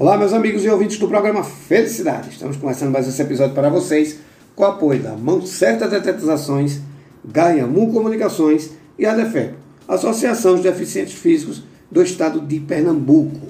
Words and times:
Olá, 0.00 0.16
meus 0.16 0.32
amigos 0.32 0.64
e 0.64 0.70
ouvintes 0.70 0.96
do 0.96 1.06
programa 1.06 1.44
Felicidade. 1.44 2.30
Estamos 2.30 2.56
começando 2.56 2.90
mais 2.90 3.06
esse 3.06 3.20
episódio 3.20 3.54
para 3.54 3.68
vocês 3.68 4.18
com 4.56 4.62
o 4.62 4.66
apoio 4.66 5.02
da 5.02 5.12
Mão 5.12 5.44
Certa 5.44 5.86
Detetizações, 5.86 6.80
Mu 7.70 7.92
Comunicações 7.92 8.70
e 8.98 9.04
a 9.04 9.14
DEFEP, 9.14 9.56
Associação 9.86 10.56
de 10.56 10.62
Deficientes 10.62 11.12
Físicos 11.12 11.62
do 11.90 12.02
Estado 12.02 12.40
de 12.40 12.60
Pernambuco. 12.60 13.48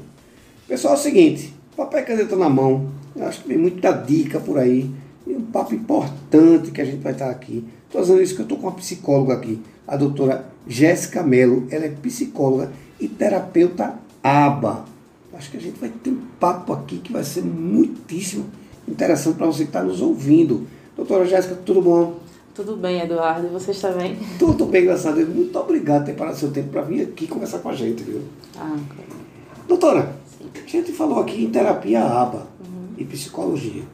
Pessoal, 0.66 0.94
é 0.94 0.96
o 0.96 1.00
seguinte, 1.00 1.54
papel 1.76 2.00
e 2.00 2.04
caneta 2.04 2.34
na 2.34 2.48
mão, 2.48 2.88
eu 3.14 3.26
acho 3.26 3.42
que 3.42 3.48
tem 3.50 3.56
muita 3.56 3.92
dica 3.92 4.40
por 4.40 4.58
aí, 4.58 4.90
e 5.28 5.32
um 5.32 5.42
papo 5.42 5.72
importante 5.72 6.72
que 6.72 6.80
a 6.80 6.84
gente 6.84 7.00
vai 7.00 7.12
estar 7.12 7.30
aqui. 7.30 7.64
Estou 7.86 8.00
dizendo 8.00 8.22
isso 8.22 8.34
que 8.34 8.40
eu 8.40 8.46
estou 8.46 8.58
com 8.58 8.66
uma 8.66 8.74
psicóloga 8.74 9.34
aqui, 9.34 9.62
a 9.86 9.96
doutora 9.96 10.46
Jéssica 10.66 11.22
Melo, 11.22 11.68
ela 11.70 11.84
é 11.84 11.90
psicóloga 11.90 12.72
e 12.98 13.06
terapeuta 13.06 13.94
ABA. 14.20 14.89
Acho 15.40 15.52
que 15.52 15.56
a 15.56 15.60
gente 15.60 15.80
vai 15.80 15.88
ter 15.88 16.10
um 16.10 16.20
papo 16.38 16.70
aqui 16.74 16.98
que 16.98 17.10
vai 17.10 17.24
ser 17.24 17.42
muitíssimo 17.42 18.44
interessante 18.86 19.38
para 19.38 19.46
você 19.46 19.62
que 19.62 19.70
está 19.70 19.82
nos 19.82 20.02
ouvindo. 20.02 20.66
Doutora 20.94 21.24
Jéssica, 21.24 21.54
tudo 21.64 21.80
bom? 21.80 22.16
Tudo 22.54 22.76
bem, 22.76 23.00
Eduardo. 23.00 23.46
E 23.46 23.50
você 23.50 23.70
está 23.70 23.90
bem? 23.90 24.18
Tudo 24.38 24.66
bem, 24.66 24.84
graças 24.84 25.06
a 25.06 25.12
Deus. 25.12 25.30
Muito 25.30 25.58
obrigado 25.58 26.00
por 26.00 26.06
ter 26.08 26.12
parado 26.12 26.36
seu 26.36 26.50
tempo 26.50 26.68
para 26.68 26.82
vir 26.82 27.00
aqui 27.00 27.26
conversar 27.26 27.60
com 27.60 27.70
a 27.70 27.74
gente, 27.74 28.02
viu? 28.02 28.20
Ah, 28.54 28.76
ok. 28.76 29.02
Doutora, 29.66 30.14
Sim. 30.38 30.50
a 30.62 30.68
gente 30.68 30.92
falou 30.92 31.20
aqui 31.20 31.42
em 31.42 31.50
terapia 31.50 32.04
ABA 32.04 32.46
uhum. 32.60 32.88
e 32.98 33.04
psicologia. 33.06 33.84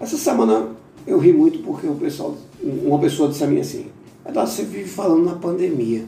Essa 0.00 0.16
semana 0.16 0.68
eu 1.06 1.18
ri 1.18 1.30
muito 1.30 1.58
porque 1.58 1.86
pessoal, 1.88 2.38
uma 2.62 2.98
pessoa 2.98 3.28
disse 3.28 3.44
a 3.44 3.46
mim 3.46 3.60
assim, 3.60 3.88
Eduardo, 4.26 4.50
você 4.50 4.64
vive 4.64 4.88
falando 4.88 5.26
na 5.26 5.34
pandemia. 5.34 6.06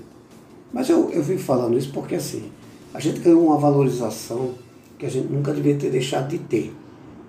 Mas 0.72 0.88
eu, 0.88 1.10
eu 1.10 1.22
vivo 1.22 1.42
falando 1.42 1.76
isso 1.76 1.90
porque 1.92 2.14
assim, 2.14 2.50
a 2.96 3.00
gente 3.00 3.20
ganhou 3.20 3.44
uma 3.44 3.58
valorização 3.58 4.52
que 4.98 5.04
a 5.04 5.10
gente 5.10 5.30
nunca 5.30 5.52
devia 5.52 5.76
ter 5.76 5.90
deixado 5.90 6.28
de 6.28 6.38
ter. 6.38 6.74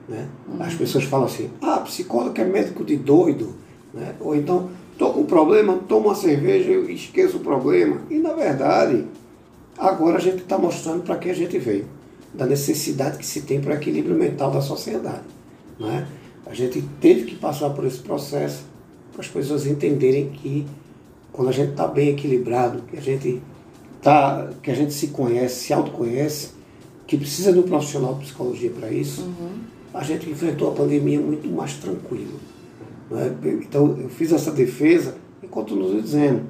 Né? 0.07 0.29
Uhum. 0.47 0.63
As 0.63 0.73
pessoas 0.73 1.03
falam 1.03 1.25
assim, 1.25 1.49
ah, 1.61 1.79
psicólogo 1.79 2.39
é 2.39 2.45
médico 2.45 2.85
de 2.85 2.95
doido, 2.95 3.53
né? 3.93 4.15
ou 4.21 4.33
então, 4.33 4.69
estou 4.93 5.11
com 5.11 5.19
um 5.19 5.25
problema, 5.25 5.77
tomo 5.85 6.07
uma 6.07 6.15
cerveja 6.15 6.71
e 6.71 6.95
esqueço 6.95 7.35
o 7.35 7.39
problema. 7.41 8.01
E 8.09 8.17
na 8.17 8.31
verdade, 8.31 9.05
agora 9.77 10.15
a 10.15 10.21
gente 10.21 10.37
está 10.37 10.57
mostrando 10.57 11.03
para 11.03 11.17
que 11.17 11.29
a 11.29 11.33
gente 11.33 11.59
veio, 11.59 11.85
da 12.33 12.45
necessidade 12.45 13.17
que 13.17 13.25
se 13.25 13.41
tem 13.41 13.59
para 13.59 13.71
o 13.71 13.75
equilíbrio 13.75 14.15
mental 14.15 14.49
da 14.49 14.61
sociedade. 14.61 15.25
Né? 15.77 16.07
A 16.45 16.53
gente 16.53 16.81
teve 17.01 17.25
que 17.25 17.35
passar 17.35 17.71
por 17.71 17.85
esse 17.85 17.99
processo 17.99 18.63
para 19.11 19.19
as 19.19 19.27
pessoas 19.27 19.67
entenderem 19.67 20.29
que 20.29 20.65
quando 21.33 21.49
a 21.49 21.51
gente 21.51 21.71
está 21.71 21.89
bem 21.89 22.07
equilibrado, 22.07 22.83
que 22.83 22.95
a 22.95 23.01
gente 23.01 23.41
tá, 24.07 24.49
que 24.63 24.71
a 24.71 24.73
gente 24.73 24.93
se 24.93 25.07
conhece, 25.07 25.65
se 25.65 25.73
autoconhece, 25.73 26.51
que 27.05 27.17
precisa 27.17 27.51
de 27.51 27.59
um 27.59 27.63
profissional 27.63 28.13
de 28.13 28.21
psicologia 28.21 28.69
para 28.69 28.89
isso, 28.89 29.23
uhum. 29.23 29.59
a 29.93 30.01
gente 30.01 30.29
enfrentou 30.29 30.71
a 30.71 30.73
pandemia 30.73 31.19
muito 31.19 31.45
mais 31.49 31.73
tranquilo. 31.73 32.39
Né? 33.11 33.35
Então, 33.61 33.97
eu 33.99 34.07
fiz 34.07 34.31
essa 34.31 34.49
defesa 34.49 35.15
e 35.43 35.47
continuo 35.47 36.01
dizendo. 36.01 36.43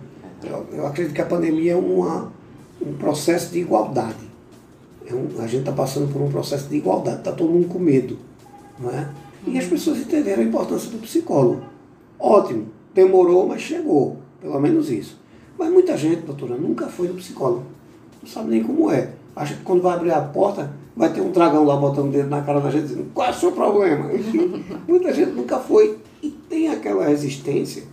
Eu, 0.44 0.67
eu, 0.72 0.86
acredito 0.86 1.16
que 1.16 1.22
a 1.22 1.25
pandemia 1.25 1.72
é 1.72 1.75
uma, 1.75 2.31
um 2.80 2.94
processo 2.94 3.52
de 3.52 3.59
igualdade. 3.59 4.27
É 5.08 5.16
um, 5.16 5.42
a 5.42 5.47
gente 5.47 5.61
está 5.61 5.71
passando 5.71 6.14
por 6.14 6.21
um 6.21 6.30
processo 6.30 6.69
de 6.69 6.75
igualdade, 6.75 7.17
está 7.17 7.31
todo 7.31 7.49
mundo 7.49 7.67
com 7.67 7.80
medo. 7.80 8.19
Não 8.80 8.92
é? 8.92 9.09
E 9.47 9.58
as 9.58 9.64
uhum. 9.64 9.71
pessoas 9.71 9.97
entenderam 9.97 10.44
a 10.44 10.45
importância 10.45 10.92
do 10.92 10.99
psicólogo. 10.99 11.64
Ótimo, 12.19 12.67
demorou, 12.94 13.47
mas 13.47 13.64
chegou. 13.64 14.17
Pelo 14.39 14.59
menos 14.59 14.92
isso. 14.92 15.17
Mas 15.58 15.72
muita 15.72 15.97
gente, 15.97 16.22
doutora, 16.22 16.55
nunca 16.55 16.88
foi 16.88 17.08
no 17.08 17.16
psicólogo. 17.16 17.63
Não 18.22 18.30
sabe 18.30 18.50
nem 18.50 18.63
como 18.63 18.91
é. 18.91 19.13
Acha 19.36 19.55
que 19.55 19.64
quando 19.64 19.81
vai 19.81 19.95
abrir 19.95 20.11
a 20.11 20.22
porta, 20.22 20.72
vai 20.95 21.11
ter 21.11 21.22
um 21.22 21.31
dragão 21.31 21.64
lá 21.64 21.75
botando 21.75 22.09
o 22.09 22.11
dedo 22.11 22.30
na 22.30 22.41
cara 22.41 22.59
da 22.59 22.69
gente 22.69 22.88
dizendo, 22.88 23.11
qual 23.14 23.27
é 23.27 23.31
o 23.31 23.33
seu 23.33 23.52
problema? 23.52 24.09
muita 24.88 25.14
gente 25.14 25.31
nunca 25.31 25.59
foi. 25.59 25.97
E 26.22 26.30
tem 26.30 26.69
aquela 26.69 27.05
resistência 27.05 27.83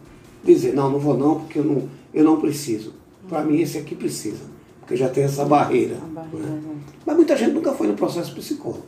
de 0.42 0.54
dizer, 0.54 0.74
não, 0.74 0.90
não 0.90 0.98
vou 0.98 1.16
não, 1.16 1.40
porque 1.40 1.58
eu 1.58 1.64
não, 1.64 1.88
eu 2.12 2.24
não 2.24 2.40
preciso. 2.40 2.94
Para 3.28 3.42
mim 3.42 3.60
esse 3.60 3.78
aqui 3.78 3.94
precisa. 3.94 4.54
Porque 4.80 4.96
já 4.96 5.08
tem 5.08 5.24
essa 5.24 5.44
barreira. 5.44 5.96
barreira 5.96 6.46
né? 6.46 6.62
Mas 7.06 7.16
muita 7.16 7.36
gente 7.36 7.52
nunca 7.52 7.72
foi 7.72 7.86
no 7.86 7.94
processo 7.94 8.34
psicólogo. 8.34 8.84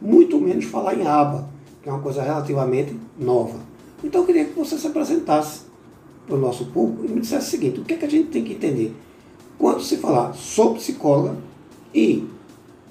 Muito 0.00 0.38
menos 0.38 0.64
falar 0.66 0.94
em 0.94 1.06
aba, 1.06 1.48
que 1.82 1.88
é 1.88 1.92
uma 1.92 2.00
coisa 2.00 2.22
relativamente 2.22 2.96
nova. 3.18 3.58
Então 4.02 4.22
eu 4.22 4.26
queria 4.26 4.44
que 4.44 4.58
você 4.58 4.78
se 4.78 4.86
apresentasse 4.86 5.63
para 6.26 6.36
o 6.36 6.38
nosso 6.38 6.66
público 6.66 7.04
e 7.04 7.08
me 7.08 7.20
dissesse 7.20 7.48
o 7.48 7.50
seguinte: 7.50 7.80
o 7.80 7.84
que, 7.84 7.94
é 7.94 7.96
que 7.96 8.04
a 8.04 8.10
gente 8.10 8.28
tem 8.28 8.44
que 8.44 8.54
entender? 8.54 8.94
Quando 9.58 9.80
se 9.80 9.98
falar 9.98 10.34
sou 10.34 10.74
psicóloga 10.74 11.36
e, 11.94 12.26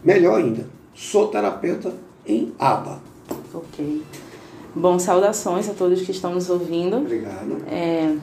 melhor 0.03 0.39
ainda, 0.39 0.67
sou 0.93 1.27
terapeuta 1.27 1.93
em 2.25 2.53
ABA. 2.57 3.01
Ok. 3.53 4.03
Bom, 4.75 4.97
saudações 4.97 5.69
a 5.69 5.73
todos 5.73 6.01
que 6.01 6.11
estão 6.11 6.33
nos 6.33 6.49
ouvindo. 6.49 6.97
Obrigado. 6.97 7.63
É, 7.67 8.15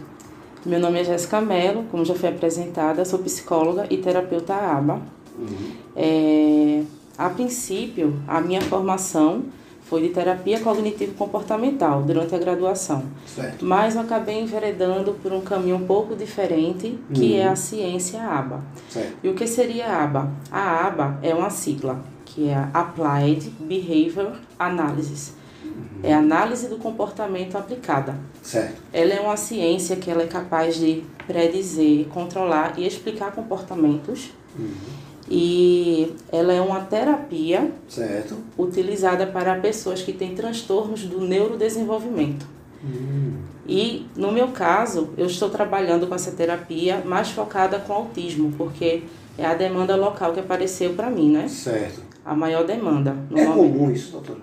meu 0.65 0.81
nome 0.81 1.01
é 1.01 1.05
Jéssica 1.05 1.41
Mello, 1.41 1.85
como 1.91 2.05
já 2.05 2.15
foi 2.15 2.29
apresentada, 2.29 3.05
sou 3.05 3.19
psicóloga 3.21 3.87
e 3.89 3.99
terapeuta 3.99 4.55
ABA. 4.55 5.01
Uhum. 5.39 5.73
É, 5.95 6.83
a 7.17 7.31
princípio, 7.31 8.21
a 8.27 8.41
minha 8.41 8.61
formação 8.63 9.45
foi 9.91 10.03
de 10.03 10.11
terapia 10.11 10.61
cognitivo-comportamental 10.61 12.03
durante 12.05 12.33
a 12.33 12.39
graduação. 12.39 13.03
Certo. 13.27 13.65
Mas 13.65 13.97
eu 13.97 14.03
acabei 14.03 14.41
enveredando 14.41 15.15
por 15.15 15.33
um 15.33 15.41
caminho 15.41 15.75
um 15.75 15.85
pouco 15.85 16.15
diferente, 16.15 16.97
que 17.13 17.33
uhum. 17.33 17.39
é 17.39 17.49
a 17.49 17.57
ciência 17.57 18.23
ABA. 18.23 18.63
Certo. 18.89 19.17
E 19.25 19.29
o 19.29 19.35
que 19.35 19.49
seria 19.49 19.87
a 19.87 20.05
ABA? 20.05 20.31
A 20.49 20.87
ABA 20.87 21.19
é 21.25 21.35
uma 21.35 21.51
sigla, 21.51 22.01
que 22.25 22.49
é 22.49 22.69
Applied 22.73 23.51
Behavior 23.59 24.37
Analysis. 24.57 25.35
Uhum. 25.65 25.73
É 26.05 26.15
análise 26.15 26.69
do 26.69 26.77
comportamento 26.77 27.59
aplicada. 27.59 28.15
Certo. 28.45 28.81
Ela 28.93 29.15
é 29.15 29.21
uma 29.21 29.37
ciência 29.37 29.97
que 29.97 30.09
ela 30.09 30.23
é 30.23 30.29
capaz 30.29 30.77
de 30.77 31.03
predizer, 31.27 32.07
controlar 32.11 32.75
e 32.79 32.87
explicar 32.87 33.33
comportamentos. 33.33 34.31
Uhum 34.57 35.10
e 35.31 36.13
ela 36.33 36.53
é 36.53 36.61
uma 36.61 36.81
terapia 36.81 37.71
certo. 37.89 38.37
utilizada 38.59 39.27
para 39.27 39.55
pessoas 39.61 40.03
que 40.03 40.13
têm 40.13 40.35
transtornos 40.35 41.05
do 41.05 41.21
neurodesenvolvimento. 41.21 42.47
Hum. 42.85 43.37
E 43.67 44.07
no 44.17 44.33
meu 44.33 44.49
caso, 44.49 45.11
eu 45.17 45.27
estou 45.27 45.49
trabalhando 45.49 46.09
com 46.09 46.15
essa 46.15 46.33
terapia 46.33 47.03
mais 47.05 47.31
focada 47.31 47.79
com 47.79 47.93
autismo, 47.93 48.53
porque 48.59 49.05
é 49.39 49.47
a 49.47 49.55
demanda 49.55 49.95
local 49.95 50.33
que 50.33 50.41
apareceu 50.41 50.95
para 50.95 51.09
mim, 51.09 51.31
né? 51.31 51.47
Certo. 51.47 52.03
A 52.25 52.35
maior 52.35 52.67
demanda. 52.67 53.17
É 53.35 53.47
comum 53.47 53.91
isso, 53.93 54.11
doutora? 54.11 54.41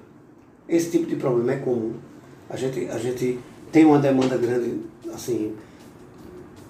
Esse 0.69 0.91
tipo 0.91 1.07
de 1.07 1.17
problema 1.17 1.51
é 1.51 1.57
comum. 1.57 1.93
A 2.49 2.55
gente, 2.55 2.87
a 2.89 2.97
gente 2.97 3.37
tem 3.71 3.83
uma 3.83 3.99
demanda 3.99 4.37
grande, 4.37 4.79
assim. 5.13 5.53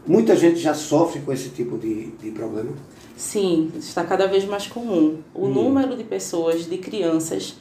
Muita 0.08 0.36
gente 0.36 0.58
já 0.60 0.74
sofre 0.74 1.20
com 1.22 1.34
esse 1.34 1.50
tipo 1.50 1.78
de, 1.78 2.12
de 2.12 2.32
problema. 2.32 2.72
Sim, 3.16 3.72
está 3.78 4.04
cada 4.04 4.28
vez 4.28 4.46
mais 4.46 4.68
comum. 4.68 5.18
O 5.34 5.46
hum. 5.46 5.50
número 5.50 5.98
de 5.98 6.04
pessoas, 6.04 6.66
de 6.66 6.78
crianças, 6.78 7.56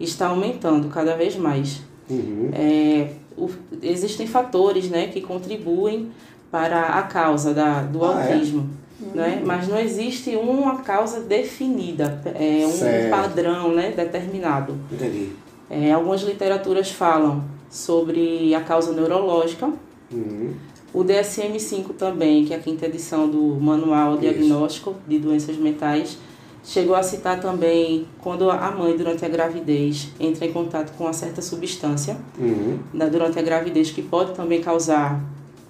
está 0.00 0.28
aumentando 0.28 0.88
cada 0.88 1.14
vez 1.14 1.36
mais. 1.36 1.80
Uhum. 2.10 2.50
É, 2.52 3.12
o, 3.36 3.48
existem 3.82 4.26
fatores 4.26 4.88
né, 4.90 5.06
que 5.08 5.20
contribuem 5.20 6.10
para 6.50 6.98
a 6.98 7.02
causa 7.02 7.54
da, 7.54 7.82
do 7.82 8.04
ah, 8.04 8.24
é? 8.24 8.32
autismo. 8.32 8.68
É? 9.14 9.16
Né? 9.16 9.42
Mas 9.44 9.68
não 9.68 9.78
existe 9.78 10.34
uma 10.36 10.76
causa 10.80 11.20
definida, 11.20 12.20
é, 12.34 12.64
um 12.66 12.70
certo. 12.70 13.10
padrão 13.10 13.74
né, 13.74 13.92
determinado. 13.96 14.78
Entendi. 14.90 15.30
É, 15.68 15.92
algumas 15.92 16.22
literaturas 16.22 16.90
falam 16.90 17.44
sobre 17.70 18.54
a 18.54 18.60
causa 18.60 18.92
neurológica. 18.92 19.72
Uhum. 20.12 20.54
O 20.94 21.02
DSM-5 21.02 21.94
também, 21.96 22.44
que 22.44 22.52
é 22.52 22.56
a 22.56 22.60
quinta 22.60 22.86
edição 22.86 23.28
do 23.28 23.40
Manual 23.40 24.18
Diagnóstico 24.18 24.94
de 25.08 25.18
Doenças 25.18 25.56
Mentais, 25.56 26.18
chegou 26.62 26.94
a 26.94 27.02
citar 27.02 27.40
também 27.40 28.06
quando 28.20 28.50
a 28.50 28.70
mãe, 28.70 28.96
durante 28.96 29.24
a 29.24 29.28
gravidez, 29.28 30.08
entra 30.20 30.44
em 30.44 30.52
contato 30.52 30.96
com 30.96 31.04
uma 31.04 31.12
certa 31.12 31.40
substância 31.40 32.16
uhum. 32.38 32.78
né, 32.92 33.08
durante 33.08 33.38
a 33.38 33.42
gravidez, 33.42 33.90
que 33.90 34.02
pode 34.02 34.32
também 34.34 34.60
causar 34.60 35.20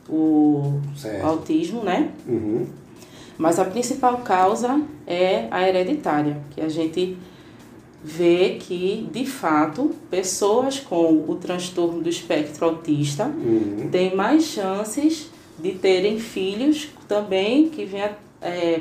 o 0.09 0.81
certo. 0.97 1.25
autismo, 1.25 1.83
né? 1.83 2.11
Uhum. 2.27 2.67
Mas 3.39 3.59
a 3.59 3.65
principal 3.65 4.19
causa 4.19 4.81
é 5.07 5.47
a 5.51 5.67
hereditária, 5.67 6.39
que 6.51 6.61
a 6.61 6.69
gente 6.69 7.17
vê 8.05 8.57
que, 8.61 9.09
de 9.13 9.25
fato, 9.25 9.93
pessoas 10.11 10.81
com 10.81 11.25
o 11.29 11.37
transtorno 11.37 12.03
do 12.03 12.09
espectro 12.09 12.65
autista 12.65 13.27
uhum. 13.27 13.89
têm 13.91 14.15
mais 14.15 14.45
chances 14.45 15.31
de 15.59 15.73
terem 15.73 16.19
filhos 16.19 16.89
também 17.07 17.69
que 17.69 17.85
venham 17.85 18.11
é, 18.41 18.81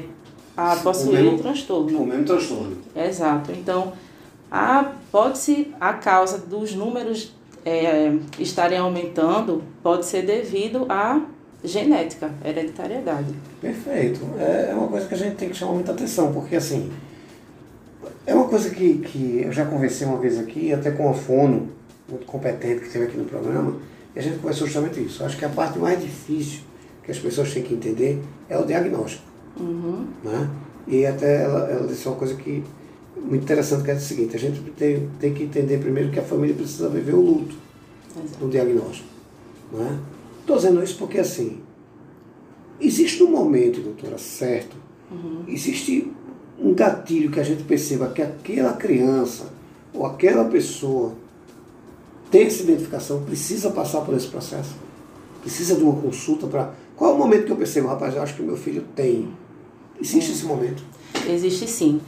a 0.58 0.76
possuir 0.78 1.26
o, 1.26 1.36
o 1.36 1.38
transtorno. 1.38 2.02
O 2.02 2.08
mesmo 2.08 2.26
transtorno. 2.26 2.78
Exato. 2.96 3.52
Então, 3.52 3.94
pode-se 5.12 5.72
a 5.80 5.94
causa 5.94 6.40
dos 6.40 6.74
números 6.74 7.32
é, 7.64 8.12
estarem 8.40 8.80
aumentando 8.80 9.64
pode 9.84 10.06
ser 10.06 10.24
devido 10.24 10.86
à 10.90 11.22
genética, 11.64 12.32
hereditariedade. 12.44 13.36
Perfeito. 13.62 14.20
É, 14.40 14.70
é 14.72 14.74
uma 14.74 14.88
coisa 14.88 15.08
que 15.08 15.14
a 15.14 15.18
gente 15.18 15.36
tem 15.36 15.50
que 15.50 15.56
chamar 15.56 15.74
muita 15.74 15.92
atenção, 15.92 16.34
porque 16.34 16.56
assim 16.56 16.92
É 18.26 18.34
uma 18.34 18.48
coisa 18.48 18.70
que, 18.70 19.00
que 19.00 19.42
eu 19.44 19.52
já 19.52 19.66
conversei 19.66 20.08
uma 20.08 20.18
vez 20.18 20.38
aqui, 20.40 20.74
até 20.74 20.92
com 20.92 21.10
a 21.10 21.14
Fono, 21.14 21.70
muito 22.08 22.26
competente 22.26 22.82
que 22.82 22.90
teve 22.90 23.06
aqui 23.06 23.18
no 23.18 23.26
programa, 23.26 23.76
e 24.16 24.20
a 24.20 24.22
gente 24.22 24.40
conversou 24.40 24.68
justamente 24.68 25.04
isso. 25.04 25.24
Acho 25.24 25.38
que 25.38 25.46
a 25.46 25.50
parte 25.50 25.80
mais 25.80 26.02
difícil 26.02 26.62
que 27.04 27.12
as 27.12 27.20
pessoas 27.20 27.54
têm 27.54 27.64
que 27.64 27.74
entender 27.74 28.22
é 28.50 28.58
o 28.58 28.66
diagnóstico. 28.66 29.24
Uhum. 29.60 30.06
Né? 30.24 30.50
E 30.88 31.06
até 31.06 31.44
ela, 31.44 31.70
ela 31.70 31.88
disse 31.88 32.08
uma 32.08 32.18
coisa 32.18 32.36
que 32.36 32.64
muito 33.16 33.44
interessante, 33.44 33.84
que 33.84 33.92
é 33.92 33.94
o 33.94 34.00
seguinte, 34.00 34.36
a 34.36 34.40
gente 34.40 34.60
tem, 34.72 35.10
tem 35.20 35.34
que 35.34 35.44
entender 35.44 35.78
primeiro 35.80 36.10
que 36.12 36.20
a 36.20 36.24
família 36.24 36.56
precisa 36.56 36.90
viver 36.90 37.14
o 37.14 37.22
luto 37.22 37.56
Exato. 38.16 38.44
no 38.44 38.50
diagnóstico. 38.50 39.08
Né? 39.72 40.00
Estou 40.40 40.56
dizendo 40.56 40.84
isso 40.84 40.98
porque 40.98 41.20
assim, 41.20 41.60
existe 42.80 43.22
um 43.24 43.32
momento, 43.32 43.82
doutora, 43.82 44.18
certo, 44.18 44.76
Uhum. 45.12 45.44
existe 45.46 46.10
um 46.72 46.74
gatilho 46.74 47.30
que 47.30 47.40
a 47.40 47.44
gente 47.44 47.64
perceba 47.64 48.08
que 48.08 48.22
aquela 48.22 48.74
criança 48.74 49.52
ou 49.94 50.06
aquela 50.06 50.46
pessoa 50.46 51.14
tem 52.32 52.44
essa 52.48 52.64
identificação, 52.64 53.24
precisa 53.24 53.72
passar 53.72 54.02
por 54.02 54.16
esse 54.16 54.28
processo, 54.28 54.74
precisa 55.42 55.76
de 55.76 55.84
uma 55.84 56.02
consulta 56.02 56.48
para. 56.48 56.74
Qual 56.96 57.12
é 57.12 57.14
o 57.14 57.18
momento 57.18 57.46
que 57.46 57.52
eu 57.52 57.58
percebo, 57.58 57.90
rapaz, 57.90 58.16
eu 58.16 58.22
acho 58.22 58.36
que 58.36 58.42
meu 58.42 58.56
filho 58.56 58.86
tem. 58.96 59.28
Existe 60.00 60.32
esse 60.32 60.46
momento. 60.46 60.82
Existe 61.28 61.68
sim. 61.68 62.00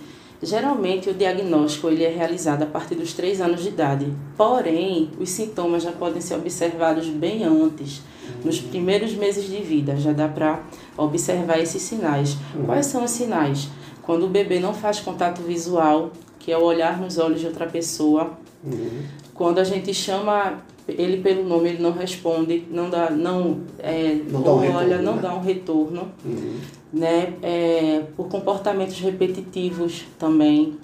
Geralmente 0.42 1.10
o 1.10 1.13
diagnóstico 1.13 1.88
ele 1.88 2.04
é 2.04 2.10
realizado 2.10 2.63
a 2.63 2.65
partir 2.65 2.95
dos 2.95 3.13
3 3.13 3.42
anos 3.42 3.63
de 3.63 3.69
idade. 3.69 4.13
Porém, 4.38 5.10
os 5.19 5.30
sintomas 5.30 5.83
já 5.83 5.92
podem 5.92 6.21
ser 6.21 6.36
observados 6.36 7.07
bem 7.07 7.44
antes, 7.44 8.01
nos 8.44 8.60
primeiros 8.60 9.13
meses 9.13 9.45
de 9.45 9.62
vida. 9.62 9.95
Já 9.98 10.13
dá 10.13 10.27
para 10.27 10.62
observar 10.98 11.60
esses 11.60 11.81
sinais. 11.81 12.38
Quais 12.65 12.86
são 12.86 13.04
os 13.04 13.12
sinais? 13.12 13.69
Quando 14.03 14.25
o 14.25 14.29
bebê 14.29 14.59
não 14.59 14.73
faz 14.73 15.00
contato 15.00 15.41
visual, 15.41 16.11
que 16.39 16.51
é 16.51 16.57
o 16.57 16.61
olhar 16.63 17.00
nos 17.00 17.17
olhos 17.17 17.39
de 17.39 17.47
outra 17.47 17.65
pessoa. 17.65 18.31
Uhum. 18.63 19.03
Quando 19.33 19.59
a 19.59 19.63
gente 19.63 19.94
chama 19.94 20.61
ele 20.88 21.21
pelo 21.21 21.44
nome, 21.47 21.69
ele 21.69 21.81
não 21.81 21.91
responde, 21.94 22.65
não 22.69 22.89
dá, 22.89 23.09
não, 23.09 23.61
é, 23.79 24.19
Não 24.29 24.41
dá 24.41 24.51
um 24.51 24.57
olha, 24.57 24.97
retorno, 24.97 25.03
não 25.03 25.15
né? 25.15 25.21
dá 25.21 25.33
um 25.33 25.41
retorno 25.41 26.11
Uhum. 26.25 26.59
né, 26.91 27.33
é, 27.41 28.03
por 28.15 28.27
comportamentos 28.27 29.00
repetitivos 29.00 30.03
também, 30.19 30.77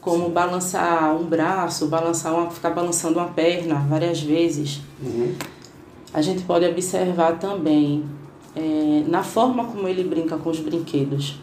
como 0.00 0.28
balançar 0.28 1.16
um 1.16 1.24
braço, 1.24 1.86
balançar 1.88 2.34
uma, 2.34 2.50
ficar 2.50 2.70
balançando 2.70 3.18
uma 3.18 3.28
perna 3.28 3.76
várias 3.88 4.20
vezes. 4.20 4.80
Uhum. 5.02 5.34
A 6.12 6.20
gente 6.20 6.42
pode 6.44 6.66
observar 6.66 7.38
também 7.38 8.04
é, 8.54 9.02
na 9.08 9.22
forma 9.22 9.64
como 9.64 9.88
ele 9.88 10.04
brinca 10.04 10.36
com 10.36 10.50
os 10.50 10.60
brinquedos. 10.60 11.36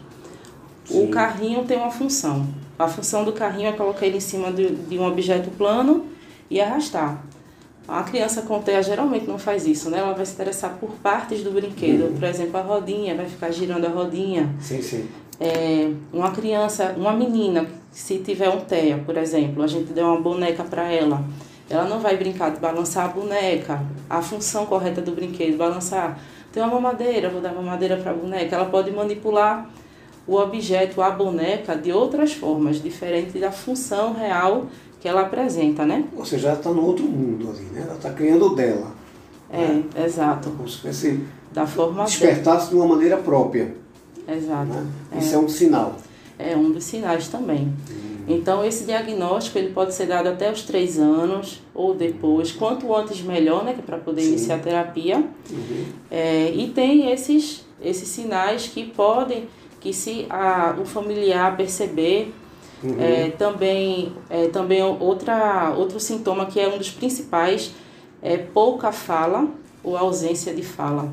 Sim. 0.84 1.04
O 1.04 1.08
carrinho 1.08 1.64
tem 1.64 1.76
uma 1.76 1.90
função. 1.90 2.46
A 2.78 2.88
função 2.88 3.24
do 3.24 3.32
carrinho 3.32 3.68
é 3.68 3.72
colocar 3.72 4.06
ele 4.06 4.16
em 4.16 4.20
cima 4.20 4.52
de, 4.52 4.74
de 4.74 4.98
um 4.98 5.06
objeto 5.06 5.50
plano 5.50 6.06
e 6.50 6.60
arrastar. 6.60 7.22
A 7.86 8.02
criança 8.02 8.42
com 8.42 8.60
TEA 8.60 8.82
geralmente 8.82 9.26
não 9.26 9.38
faz 9.38 9.66
isso, 9.66 9.90
né? 9.90 9.98
Ela 9.98 10.14
vai 10.14 10.24
se 10.24 10.32
interessar 10.32 10.78
por 10.80 10.90
partes 11.02 11.42
do 11.42 11.50
brinquedo. 11.50 12.18
Por 12.18 12.24
exemplo, 12.24 12.56
a 12.56 12.62
rodinha, 12.62 13.14
vai 13.14 13.26
ficar 13.26 13.50
girando 13.50 13.86
a 13.86 13.90
rodinha. 13.90 14.54
Sim, 14.58 14.80
sim. 14.80 15.08
É, 15.38 15.90
uma 16.12 16.30
criança, 16.30 16.94
uma 16.96 17.12
menina, 17.12 17.66
se 17.90 18.18
tiver 18.18 18.48
um 18.48 18.60
TEA, 18.60 18.98
por 19.04 19.16
exemplo, 19.16 19.62
a 19.62 19.66
gente 19.66 19.92
der 19.92 20.02
uma 20.02 20.20
boneca 20.20 20.64
para 20.64 20.90
ela, 20.90 21.24
ela 21.68 21.84
não 21.84 22.00
vai 22.00 22.16
brincar 22.16 22.50
de 22.50 22.58
balançar 22.58 23.04
a 23.04 23.08
boneca, 23.08 23.82
a 24.08 24.22
função 24.22 24.64
correta 24.64 25.00
do 25.00 25.12
brinquedo, 25.12 25.56
balançar. 25.56 26.18
Tem 26.52 26.62
uma 26.62 26.74
mamadeira, 26.74 27.28
vou 27.28 27.40
dar 27.40 27.52
mamadeira 27.52 27.96
para 27.96 28.12
a 28.12 28.14
boneca. 28.14 28.54
Ela 28.54 28.66
pode 28.66 28.90
manipular 28.92 29.68
o 30.26 30.36
objeto, 30.36 31.02
a 31.02 31.10
boneca, 31.10 31.76
de 31.76 31.92
outras 31.92 32.32
formas, 32.32 32.82
diferente 32.82 33.38
da 33.38 33.52
função 33.52 34.14
real 34.14 34.66
que 35.00 35.08
ela 35.08 35.22
apresenta, 35.22 35.84
né? 35.84 36.04
Ou 36.16 36.24
seja, 36.24 36.48
ela 36.48 36.56
está 36.56 36.70
no 36.70 36.84
outro 36.84 37.04
mundo 37.04 37.50
ali, 37.50 37.64
né? 37.66 37.82
Ela 37.84 37.96
está 37.96 38.10
criando 38.10 38.54
dela. 38.54 38.92
É, 39.52 40.04
exato. 40.04 40.50
Como 40.50 40.68
se 40.68 40.78
fosse 40.78 41.20
Da 41.52 41.66
forma 41.66 41.94
dela. 41.96 42.06
despertasse 42.06 42.70
de 42.70 42.74
uma 42.74 42.86
maneira 42.86 43.18
própria. 43.18 43.74
Exato. 44.26 44.72
Né? 44.72 44.86
Isso 45.18 45.34
é 45.34 45.38
um 45.38 45.48
sinal. 45.48 45.96
É 46.38 46.56
um 46.56 46.72
dos 46.72 46.84
sinais 46.84 47.28
também. 47.28 47.72
Então, 48.26 48.64
esse 48.64 48.84
diagnóstico 48.84 49.58
ele 49.58 49.72
pode 49.72 49.94
ser 49.94 50.06
dado 50.06 50.28
até 50.28 50.50
os 50.50 50.62
três 50.62 50.98
anos 50.98 51.60
ou 51.74 51.94
depois, 51.94 52.50
quanto 52.50 52.92
antes 52.94 53.20
melhor, 53.20 53.64
né, 53.64 53.74
é 53.78 53.82
para 53.82 53.98
poder 53.98 54.22
Sim. 54.22 54.28
iniciar 54.28 54.56
a 54.56 54.58
terapia. 54.58 55.18
Uhum. 55.18 55.84
É, 56.10 56.50
e 56.54 56.68
tem 56.70 57.12
esses, 57.12 57.64
esses 57.82 58.08
sinais 58.08 58.66
que 58.66 58.84
podem, 58.84 59.46
que 59.84 59.92
se 59.92 60.24
a, 60.30 60.74
o 60.80 60.86
familiar 60.86 61.54
perceber, 61.58 62.32
Uhum. 62.82 62.96
é, 63.00 63.30
também, 63.30 64.12
é, 64.28 64.48
também 64.48 64.82
outra, 64.82 65.72
outro 65.76 65.98
sintoma 65.98 66.44
que 66.44 66.60
é 66.60 66.68
um 66.68 66.76
dos 66.76 66.90
principais 66.90 67.72
é 68.22 68.36
pouca 68.36 68.92
fala 68.92 69.46
ou 69.82 69.96
ausência 69.96 70.52
de 70.54 70.62
fala, 70.62 71.08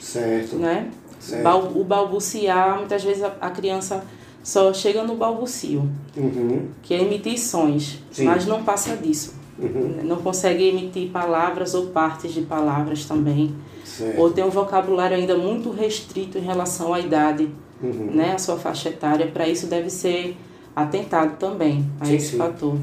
Certo. 0.00 0.56
né? 0.56 0.90
Certo. 1.20 1.42
Bal- 1.44 1.72
o 1.76 1.84
balbuciar, 1.84 2.76
muitas 2.78 3.04
vezes 3.04 3.22
a, 3.22 3.32
a 3.40 3.50
criança 3.50 4.04
só 4.42 4.72
chega 4.72 5.04
no 5.04 5.14
balbucio, 5.14 5.88
Uhum. 6.16 6.68
que 6.82 6.92
é 6.94 7.02
emitir 7.02 7.38
sons, 7.38 7.98
Sim. 8.10 8.24
mas 8.24 8.44
não 8.46 8.64
passa 8.64 8.96
disso. 8.96 9.34
Uhum. 9.58 10.00
Não 10.02 10.16
consegue 10.16 10.64
emitir 10.70 11.10
palavras 11.12 11.72
ou 11.74 11.86
partes 11.88 12.32
de 12.32 12.40
palavras 12.42 13.04
também. 13.04 13.54
Certo. 13.84 14.18
Ou 14.20 14.30
tem 14.30 14.42
um 14.42 14.50
vocabulário 14.50 15.16
ainda 15.16 15.36
muito 15.36 15.70
restrito 15.70 16.36
em 16.38 16.40
relação 16.40 16.92
à 16.92 16.98
idade, 16.98 17.48
Uhum. 17.82 18.10
né, 18.14 18.32
a 18.34 18.38
sua 18.38 18.56
faixa 18.56 18.88
etária. 18.88 19.26
Para 19.26 19.48
isso 19.48 19.66
deve 19.66 19.90
ser 19.90 20.36
atentado 20.74 21.36
também 21.38 21.84
a 22.00 22.04
Sim, 22.06 22.14
esse 22.14 22.30
sim. 22.30 22.36
fator. 22.38 22.76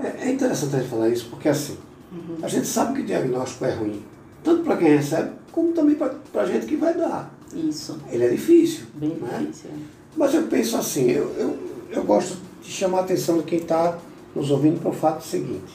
É, 0.00 0.28
é 0.28 0.32
interessante 0.32 0.76
a 0.76 0.78
gente 0.80 0.88
falar 0.90 1.08
isso 1.08 1.26
porque 1.30 1.48
assim, 1.48 1.76
Uhum. 2.10 2.36
a 2.42 2.48
gente 2.48 2.66
sabe 2.66 2.94
que 2.94 3.02
o 3.02 3.04
diagnóstico 3.06 3.64
é 3.66 3.74
ruim, 3.74 4.02
tanto 4.42 4.62
para 4.62 4.76
quem 4.78 4.88
recebe, 4.96 5.30
como 5.52 5.72
também 5.72 5.94
para 5.94 6.14
a 6.42 6.46
gente 6.46 6.64
que 6.66 6.74
vai 6.76 6.94
dar. 6.94 7.34
Isso, 7.54 7.98
Ele 8.10 8.24
é 8.24 8.28
difícil. 8.30 8.86
bem 8.94 9.10
né? 9.10 9.38
difícil. 9.40 9.70
Mas 10.16 10.32
eu 10.34 10.44
penso 10.44 10.76
assim, 10.78 11.10
eu, 11.10 11.30
eu, 11.38 11.58
eu 11.90 12.04
gosto 12.04 12.38
de 12.62 12.70
chamar 12.70 12.98
a 12.98 13.00
atenção 13.02 13.38
de 13.38 13.42
quem 13.44 13.58
está 13.58 13.98
nos 14.34 14.50
ouvindo 14.50 14.80
para 14.80 14.90
o 14.90 14.92
fato 14.94 15.22
seguinte. 15.22 15.72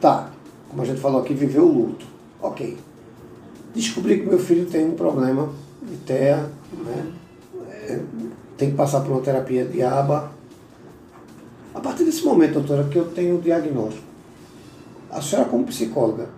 Tá, 0.00 0.30
como 0.68 0.82
a 0.82 0.84
gente 0.84 1.00
falou 1.00 1.20
aqui, 1.20 1.32
viveu 1.32 1.64
o 1.64 1.72
luto. 1.72 2.06
Ok. 2.42 2.76
Descobri 3.74 4.20
que 4.20 4.26
meu 4.26 4.38
filho 4.38 4.66
tem 4.66 4.84
um 4.86 4.94
problema 4.94 5.48
de 5.82 5.96
TEA, 5.98 6.50
né? 6.84 7.12
É, 7.70 8.00
tem 8.56 8.70
que 8.70 8.76
passar 8.76 9.00
por 9.00 9.12
uma 9.12 9.20
terapia 9.20 9.64
de 9.64 9.82
aba. 9.82 10.30
A 11.74 11.80
partir 11.80 12.04
desse 12.04 12.24
momento, 12.24 12.54
doutora, 12.54 12.84
que 12.84 12.96
eu 12.96 13.06
tenho 13.12 13.38
o 13.38 13.40
diagnóstico, 13.40 14.04
a 15.10 15.20
senhora 15.20 15.48
como 15.48 15.64
psicóloga, 15.64 16.28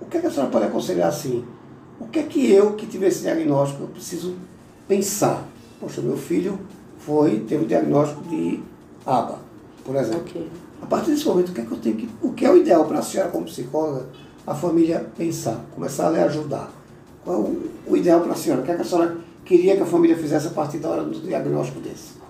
o 0.00 0.06
que, 0.06 0.18
é 0.18 0.20
que 0.20 0.26
a 0.26 0.30
senhora 0.30 0.50
pode 0.50 0.66
aconselhar 0.66 1.08
assim? 1.08 1.44
O 2.00 2.06
que 2.06 2.18
é 2.18 2.22
que 2.24 2.50
eu, 2.50 2.74
que 2.74 2.86
tive 2.86 3.06
esse 3.06 3.22
diagnóstico, 3.22 3.84
eu 3.84 3.88
preciso 3.88 4.34
pensar? 4.88 5.46
Poxa, 5.78 6.00
meu 6.00 6.16
filho 6.16 6.58
foi, 6.98 7.40
teve 7.40 7.64
o 7.64 7.68
diagnóstico 7.68 8.22
de 8.28 8.60
aba, 9.06 9.38
por 9.84 9.94
exemplo. 9.96 10.22
Ok. 10.22 10.48
A 10.82 10.86
partir 10.86 11.10
desse 11.10 11.26
momento, 11.26 11.50
o 11.50 11.52
que 11.52 11.60
é 11.60 11.64
que 11.64 11.72
eu 11.72 11.78
tenho 11.78 11.96
que. 11.96 12.08
O 12.22 12.32
que 12.32 12.44
é 12.44 12.50
o 12.50 12.56
ideal 12.56 12.84
para 12.86 12.98
a 12.98 13.02
senhora 13.02 13.30
como 13.30 13.44
psicóloga, 13.44 14.06
a 14.46 14.54
família 14.54 15.06
pensar, 15.16 15.64
começar 15.74 16.08
a 16.08 16.10
lhe 16.10 16.20
ajudar? 16.20 16.79
Qual 17.24 17.36
é 17.36 17.38
o, 17.38 17.70
o 17.92 17.96
ideal 17.96 18.20
para 18.20 18.32
a 18.32 18.36
senhora? 18.36 18.62
O 18.62 18.64
que 18.64 18.70
é 18.70 18.74
que 18.76 18.82
a 18.82 18.84
senhora 18.84 19.16
queria 19.44 19.76
que 19.76 19.82
a 19.82 19.86
família 19.86 20.16
fizesse 20.16 20.48
a 20.48 20.50
partir 20.50 20.78
da 20.78 20.88
hora 20.90 21.04
do 21.04 21.20
diagnóstico 21.20 21.80
desse? 21.80 22.20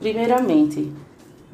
Primeiramente, 0.00 0.90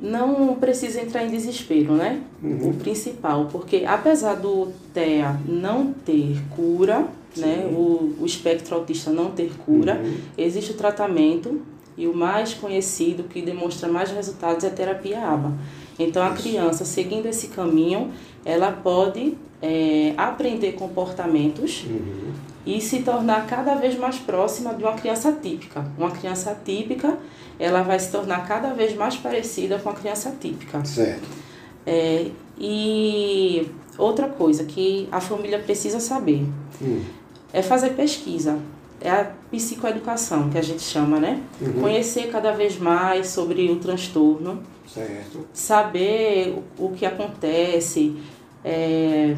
não 0.00 0.54
precisa 0.54 1.00
entrar 1.00 1.24
em 1.24 1.30
desespero, 1.30 1.92
né? 1.94 2.22
Uhum. 2.42 2.70
O 2.70 2.74
principal, 2.74 3.48
porque 3.50 3.84
apesar 3.86 4.34
do 4.36 4.68
TEA 4.94 5.38
não 5.46 5.92
ter 5.92 6.38
cura, 6.54 7.06
né? 7.36 7.68
O, 7.72 8.14
o 8.20 8.24
espectro 8.24 8.74
autista 8.76 9.10
não 9.10 9.30
ter 9.32 9.52
cura, 9.66 10.00
Uhum. 10.02 10.16
existe 10.36 10.70
o 10.70 10.74
tratamento 10.74 11.60
e 11.96 12.06
o 12.06 12.14
mais 12.14 12.54
conhecido 12.54 13.24
que 13.24 13.42
demonstra 13.42 13.88
mais 13.88 14.10
resultados 14.10 14.64
é 14.64 14.68
a 14.68 14.70
terapia 14.70 15.20
ABA. 15.20 15.52
Então, 15.98 16.22
a 16.24 16.30
criança 16.30 16.84
seguindo 16.84 17.26
esse 17.26 17.48
caminho, 17.48 18.10
ela 18.44 18.70
pode 18.72 19.36
é, 19.60 20.14
aprender 20.16 20.72
comportamentos 20.72 21.84
Uhum. 21.88 22.32
e 22.64 22.80
se 22.80 23.00
tornar 23.02 23.46
cada 23.46 23.74
vez 23.74 23.98
mais 23.98 24.16
próxima 24.18 24.72
de 24.74 24.82
uma 24.84 24.92
criança 24.92 25.32
típica. 25.32 25.84
Uma 25.98 26.10
criança 26.10 26.56
típica, 26.64 27.18
ela 27.58 27.82
vai 27.82 27.98
se 27.98 28.12
tornar 28.12 28.46
cada 28.46 28.72
vez 28.72 28.94
mais 28.94 29.16
parecida 29.16 29.78
com 29.78 29.88
a 29.90 29.94
criança 29.94 30.32
típica. 30.40 30.84
Certo. 30.84 31.26
É, 31.84 32.26
e 32.56 33.66
outra 33.96 34.28
coisa 34.28 34.64
que 34.64 35.08
a 35.10 35.20
família 35.20 35.58
precisa 35.58 35.98
saber 35.98 36.44
Hum. 36.80 37.00
é 37.52 37.62
fazer 37.62 37.90
pesquisa. 37.90 38.58
É 39.00 39.10
a 39.10 39.30
psicoeducação 39.50 40.50
que 40.50 40.58
a 40.58 40.62
gente 40.62 40.82
chama, 40.82 41.18
né? 41.20 41.40
Uhum. 41.60 41.72
Conhecer 41.82 42.28
cada 42.30 42.52
vez 42.52 42.78
mais 42.78 43.28
sobre 43.28 43.70
o 43.70 43.76
transtorno, 43.76 44.60
Certo. 44.92 45.46
saber 45.52 46.58
o, 46.78 46.86
o 46.86 46.92
que 46.92 47.04
acontece, 47.06 48.16
é, 48.64 49.36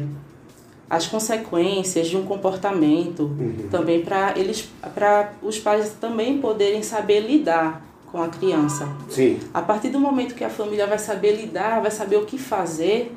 as 0.89 1.07
consequências 1.07 2.07
de 2.07 2.17
um 2.17 2.23
comportamento 2.23 3.23
Uhum. 3.23 3.67
também 3.69 4.01
para 4.01 4.37
eles 4.37 4.69
para 4.95 5.33
os 5.41 5.59
pais 5.59 5.95
também 6.01 6.39
poderem 6.39 6.81
saber 6.83 7.19
lidar 7.21 7.85
com 8.11 8.21
a 8.21 8.27
criança. 8.27 8.89
Sim. 9.09 9.39
A 9.53 9.61
partir 9.61 9.89
do 9.89 9.99
momento 9.99 10.35
que 10.35 10.43
a 10.43 10.49
família 10.49 10.85
vai 10.87 10.99
saber 10.99 11.33
lidar, 11.35 11.81
vai 11.81 11.91
saber 11.91 12.17
o 12.17 12.25
que 12.25 12.37
fazer, 12.37 13.15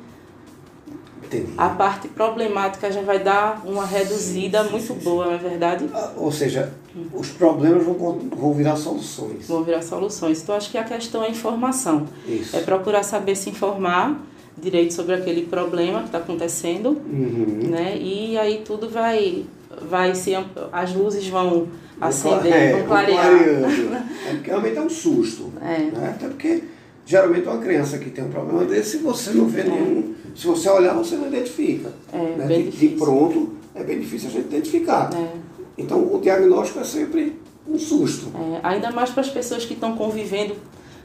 Entendi. 1.23 1.53
a 1.57 1.67
parte 1.69 2.07
problemática 2.07 2.89
já 2.91 3.01
vai 3.01 3.19
dar 3.19 3.61
uma 3.65 3.85
reduzida 3.85 4.63
sim, 4.63 4.71
muito 4.71 4.87
sim, 4.93 4.99
boa, 4.99 5.25
não 5.25 5.33
é 5.33 5.37
verdade? 5.37 5.89
Ah, 5.93 6.13
Ou 6.15 6.31
seja, 6.31 6.71
os 7.13 7.29
problemas 7.29 7.83
vão, 7.83 7.93
vão 8.35 8.53
virar 8.53 8.75
soluções. 8.75 9.47
Vão 9.47 9.63
virar 9.63 9.81
soluções. 9.81 10.41
Então, 10.41 10.55
acho 10.55 10.69
que 10.71 10.77
a 10.77 10.83
questão 10.83 11.23
é 11.23 11.29
informação. 11.29 12.05
Isso. 12.27 12.55
É 12.55 12.61
procurar 12.61 13.03
saber 13.03 13.35
se 13.35 13.49
informar 13.49 14.21
direito 14.57 14.93
sobre 14.93 15.13
aquele 15.15 15.43
problema 15.47 15.99
que 15.99 16.05
está 16.05 16.17
acontecendo, 16.19 16.89
Uhum. 16.91 17.67
né? 17.69 17.97
E 17.97 18.37
aí 18.37 18.61
tudo 18.65 18.89
vai, 18.89 19.45
vai 19.89 20.15
se, 20.15 20.31
as 20.71 20.93
luzes 20.95 21.27
vão 21.27 21.67
acender, 21.99 22.53
É, 22.53 22.71
vão 22.77 22.83
clarear. 22.87 23.25
clareando. 23.27 23.95
É 24.27 24.31
porque 24.33 24.49
realmente 24.49 24.77
é 24.77 24.81
um 24.81 24.89
susto. 24.89 25.51
É. 25.61 25.79
Né? 25.79 26.13
Até 26.15 26.27
porque 26.29 26.63
geralmente 27.05 27.45
uma 27.47 27.57
criança 27.57 27.97
que 27.97 28.09
tem 28.09 28.23
um 28.23 28.29
problema 28.29 28.63
desse, 28.63 28.97
você 28.99 29.31
não 29.31 29.45
vê 29.47 29.63
nenhum. 29.63 30.13
Se 30.33 30.47
você 30.47 30.69
olhar, 30.69 30.93
você 30.93 31.15
não 31.17 31.27
identifica. 31.27 31.91
É, 32.13 32.17
né? 32.37 32.47
de, 32.47 32.69
de 32.71 32.87
pronto, 32.89 33.49
é 33.73 33.83
bem 33.83 33.99
difícil 33.99 34.29
a 34.29 34.31
gente 34.31 34.45
identificar. 34.45 35.09
É. 35.13 35.44
Então 35.77 36.13
o 36.13 36.19
diagnóstico 36.19 36.79
é 36.79 36.83
sempre 36.83 37.39
um 37.67 37.77
susto. 37.77 38.31
É, 38.35 38.59
ainda 38.63 38.91
mais 38.91 39.09
para 39.09 39.21
as 39.21 39.29
pessoas 39.29 39.65
que 39.65 39.73
estão 39.73 39.95
convivendo 39.95 40.55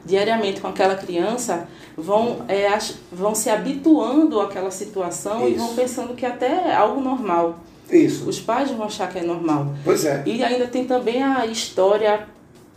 diariamente 0.05 0.61
com 0.61 0.67
aquela 0.67 0.95
criança, 0.95 1.67
vão, 1.95 2.43
é, 2.47 2.67
vão 3.11 3.35
se 3.35 3.49
habituando 3.49 4.39
àquela 4.39 4.71
situação 4.71 5.47
e 5.47 5.51
Isso. 5.51 5.59
vão 5.59 5.75
pensando 5.75 6.15
que 6.15 6.25
até 6.25 6.69
é 6.69 6.75
algo 6.75 7.01
normal. 7.01 7.59
Isso. 7.89 8.27
Os 8.27 8.39
pais 8.39 8.71
vão 8.71 8.85
achar 8.85 9.09
que 9.11 9.19
é 9.19 9.23
normal. 9.23 9.73
Pois 9.83 10.05
é. 10.05 10.23
E 10.25 10.43
ainda 10.43 10.65
tem 10.67 10.85
também 10.85 11.21
a 11.21 11.45
história 11.45 12.25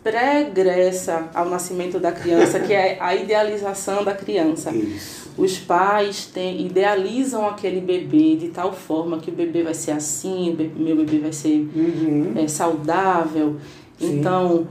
pregressa 0.03 1.29
ao 1.33 1.45
nascimento 1.45 1.99
da 1.99 2.11
criança, 2.11 2.59
que 2.59 2.73
é 2.73 2.97
a 2.99 3.15
idealização 3.15 4.03
da 4.03 4.13
criança. 4.13 4.71
Isso. 4.71 5.24
Os 5.37 5.57
pais 5.57 6.27
têm, 6.27 6.65
idealizam 6.65 7.45
aquele 7.47 7.81
bebê 7.81 8.35
de 8.37 8.49
tal 8.49 8.71
forma 8.71 9.17
que 9.19 9.29
o 9.29 9.33
bebê 9.33 9.63
vai 9.63 9.73
ser 9.73 9.91
assim, 9.91 10.51
o 10.51 10.55
bebê- 10.55 10.79
meu 10.81 10.95
bebê 10.95 11.19
vai 11.19 11.33
ser 11.33 11.67
Uhum. 11.75 12.31
é, 12.35 12.47
saudável. 12.47 13.57
Sim. 13.99 14.19
Então, 14.19 14.65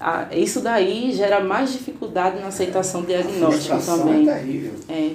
a- 0.00 0.28
isso 0.34 0.60
daí 0.60 1.12
gera 1.12 1.40
mais 1.40 1.72
dificuldade 1.72 2.40
na 2.40 2.46
aceitação 2.46 3.02
A 3.02 3.04
diagnóstica 3.04 3.74
frustração 3.76 3.98
também. 4.06 4.28
é 4.28 4.34
terrível. 4.34 4.72
É, 4.88 5.10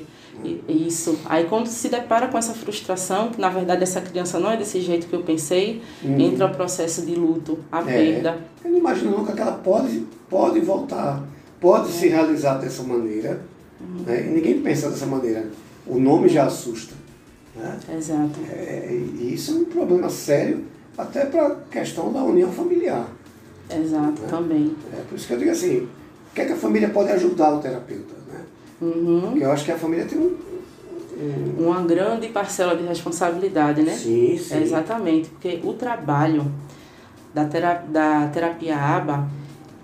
isso. 0.69 1.17
Aí 1.25 1.45
quando 1.45 1.65
se 1.65 1.89
depara 1.89 2.27
com 2.27 2.37
essa 2.37 2.53
frustração, 2.53 3.29
que 3.29 3.41
na 3.41 3.49
verdade 3.49 3.81
essa 3.81 3.99
criança 3.99 4.39
não 4.39 4.51
é 4.51 4.57
desse 4.57 4.79
jeito 4.81 5.07
que 5.07 5.13
eu 5.15 5.23
pensei, 5.23 5.81
Uhum. 6.03 6.19
entra 6.19 6.45
o 6.45 6.49
processo 6.55 7.03
de 7.03 7.15
luto, 7.15 7.57
a 7.71 7.79
É. 7.81 7.83
perda. 7.83 8.37
Eu 8.63 8.71
não 8.71 8.77
imagino 8.77 9.17
nunca 9.17 9.33
que 9.33 9.41
ela 9.41 9.53
pode, 9.53 10.03
pode 10.29 10.59
voltar, 10.59 11.23
pode 11.59 11.89
É. 11.89 11.91
se 11.91 12.07
realizar 12.09 12.57
dessa 12.59 12.83
maneira. 12.83 13.41
Né? 13.79 14.27
E 14.27 14.29
ninguém 14.29 14.61
pensa 14.61 14.89
dessa 14.89 15.05
maneira. 15.05 15.47
O 15.85 15.99
nome 15.99 16.27
já 16.29 16.45
assusta. 16.45 16.93
Né? 17.55 17.77
Exato. 17.97 18.39
É, 18.49 18.89
e 18.91 19.33
isso 19.33 19.51
é 19.51 19.55
um 19.55 19.65
problema 19.65 20.09
sério, 20.09 20.63
até 20.97 21.25
para 21.25 21.47
a 21.47 21.55
questão 21.71 22.11
da 22.11 22.23
união 22.23 22.51
familiar. 22.51 23.07
Exato, 23.69 24.21
também. 24.29 24.75
É 24.93 25.01
por 25.07 25.15
isso 25.15 25.27
que 25.27 25.33
eu 25.33 25.39
digo 25.39 25.51
assim, 25.51 25.79
o 25.79 25.89
que 26.33 26.41
é 26.41 26.45
que 26.45 26.53
a 26.53 26.57
família 26.57 26.89
pode 26.89 27.11
ajudar 27.11 27.55
o 27.55 27.59
terapeuta? 27.59 28.13
Né? 28.31 28.41
Uhum. 28.81 29.21
Porque 29.31 29.43
eu 29.43 29.51
acho 29.51 29.65
que 29.65 29.71
a 29.71 29.77
família 29.77 30.05
tem 30.05 30.17
um. 30.17 30.35
um 31.59 31.67
Uma 31.67 31.81
grande 31.81 32.29
parcela 32.29 32.75
de 32.75 32.83
responsabilidade, 32.83 33.81
né? 33.81 33.93
Sim, 33.93 34.37
sim. 34.37 34.55
É 34.55 34.61
exatamente, 34.61 35.29
porque 35.29 35.59
o 35.63 35.73
trabalho 35.73 36.45
da, 37.33 37.45
tera, 37.45 37.83
da 37.89 38.27
terapia 38.27 38.77
ABA, 38.77 39.27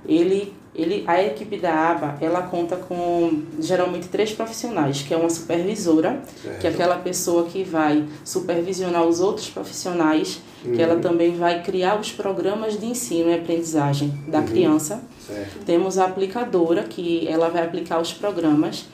ele, 0.05 0.53
ele, 0.75 1.03
a 1.05 1.21
equipe 1.23 1.57
da 1.57 1.91
ABA, 1.91 2.17
ela 2.19 2.41
conta 2.43 2.75
com 2.75 3.43
geralmente 3.59 4.07
três 4.07 4.31
profissionais, 4.33 5.03
que 5.03 5.13
é 5.13 5.17
uma 5.17 5.29
supervisora, 5.29 6.21
Certo. 6.41 6.59
que 6.59 6.67
é 6.67 6.69
aquela 6.69 6.97
pessoa 6.97 7.45
que 7.45 7.63
vai 7.63 8.05
supervisionar 8.25 9.05
os 9.05 9.19
outros 9.19 9.49
profissionais, 9.49 10.41
que 10.63 10.81
ela 10.81 10.95
também 10.99 11.35
vai 11.35 11.61
criar 11.61 11.99
os 11.99 12.11
programas 12.11 12.79
de 12.79 12.85
ensino 12.85 13.29
e 13.29 13.35
aprendizagem 13.35 14.13
da 14.27 14.41
criança. 14.41 15.01
Certo. 15.27 15.65
Temos 15.65 15.97
a 15.97 16.05
aplicadora, 16.05 16.83
que 16.83 17.27
ela 17.27 17.49
vai 17.49 17.63
aplicar 17.63 17.99
os 17.99 18.13
programas, 18.13 18.85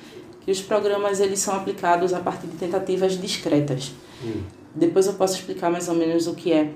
que 0.41 0.51
os 0.51 0.61
programas 0.61 1.19
eles 1.19 1.39
são 1.39 1.55
aplicados 1.55 2.13
a 2.13 2.19
partir 2.19 2.47
de 2.47 2.57
tentativas 2.57 3.19
discretas. 3.19 3.93
Hum. 4.23 4.41
Depois 4.73 5.07
eu 5.07 5.13
posso 5.13 5.35
explicar 5.35 5.71
mais 5.71 5.87
ou 5.87 5.95
menos 5.95 6.27
o 6.27 6.33
que 6.33 6.51
é. 6.51 6.71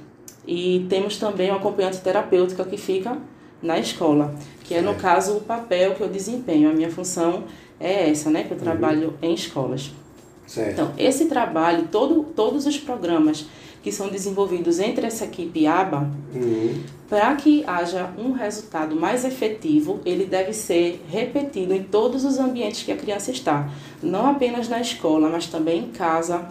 E 0.46 0.86
temos 0.90 1.18
também 1.18 1.50
uma 1.50 1.58
acompanhante 1.58 2.00
terapêutica 2.00 2.64
que 2.66 2.78
fica 2.78 3.18
na 3.64 3.80
escola, 3.80 4.36
que 4.64 4.76
é 4.76 4.82
no 4.82 4.94
caso 4.96 5.38
o 5.38 5.42
papel 5.42 5.96
que 5.96 6.02
eu 6.02 6.10
desempenho. 6.10 6.70
A 6.70 6.74
minha 6.74 6.92
função 6.92 7.46
é 7.80 8.10
essa, 8.12 8.30
né? 8.30 8.44
Que 8.44 8.52
eu 8.54 8.58
trabalho 8.58 9.14
em 9.22 9.34
escolas. 9.34 9.92
Certo. 10.46 10.74
Então, 10.74 10.92
esse 10.98 11.26
trabalho, 11.26 11.88
todo, 11.92 12.24
todos 12.36 12.66
os 12.68 12.78
programas 12.78 13.46
que 13.82 13.92
são 13.92 14.08
desenvolvidos 14.10 14.80
entre 14.80 15.06
essa 15.06 15.26
equipe 15.26 15.66
ABA, 15.68 16.10
Uhum. 16.34 16.82
para 17.10 17.36
que 17.36 17.64
haja 17.68 18.10
um 18.18 18.32
resultado 18.32 18.96
mais 18.96 19.26
efetivo, 19.26 20.00
ele 20.06 20.26
deve 20.26 20.54
ser 20.54 21.04
repetido 21.10 21.74
em 21.74 21.84
todos 21.84 22.24
os 22.24 22.40
ambientes 22.40 22.84
que 22.84 22.92
a 22.92 22.96
criança 22.98 23.32
está, 23.32 23.70
não 24.02 24.26
apenas 24.28 24.70
na 24.70 24.80
escola, 24.80 25.30
mas 25.30 25.48
também 25.48 25.80
em 25.80 25.92
casa, 25.92 26.48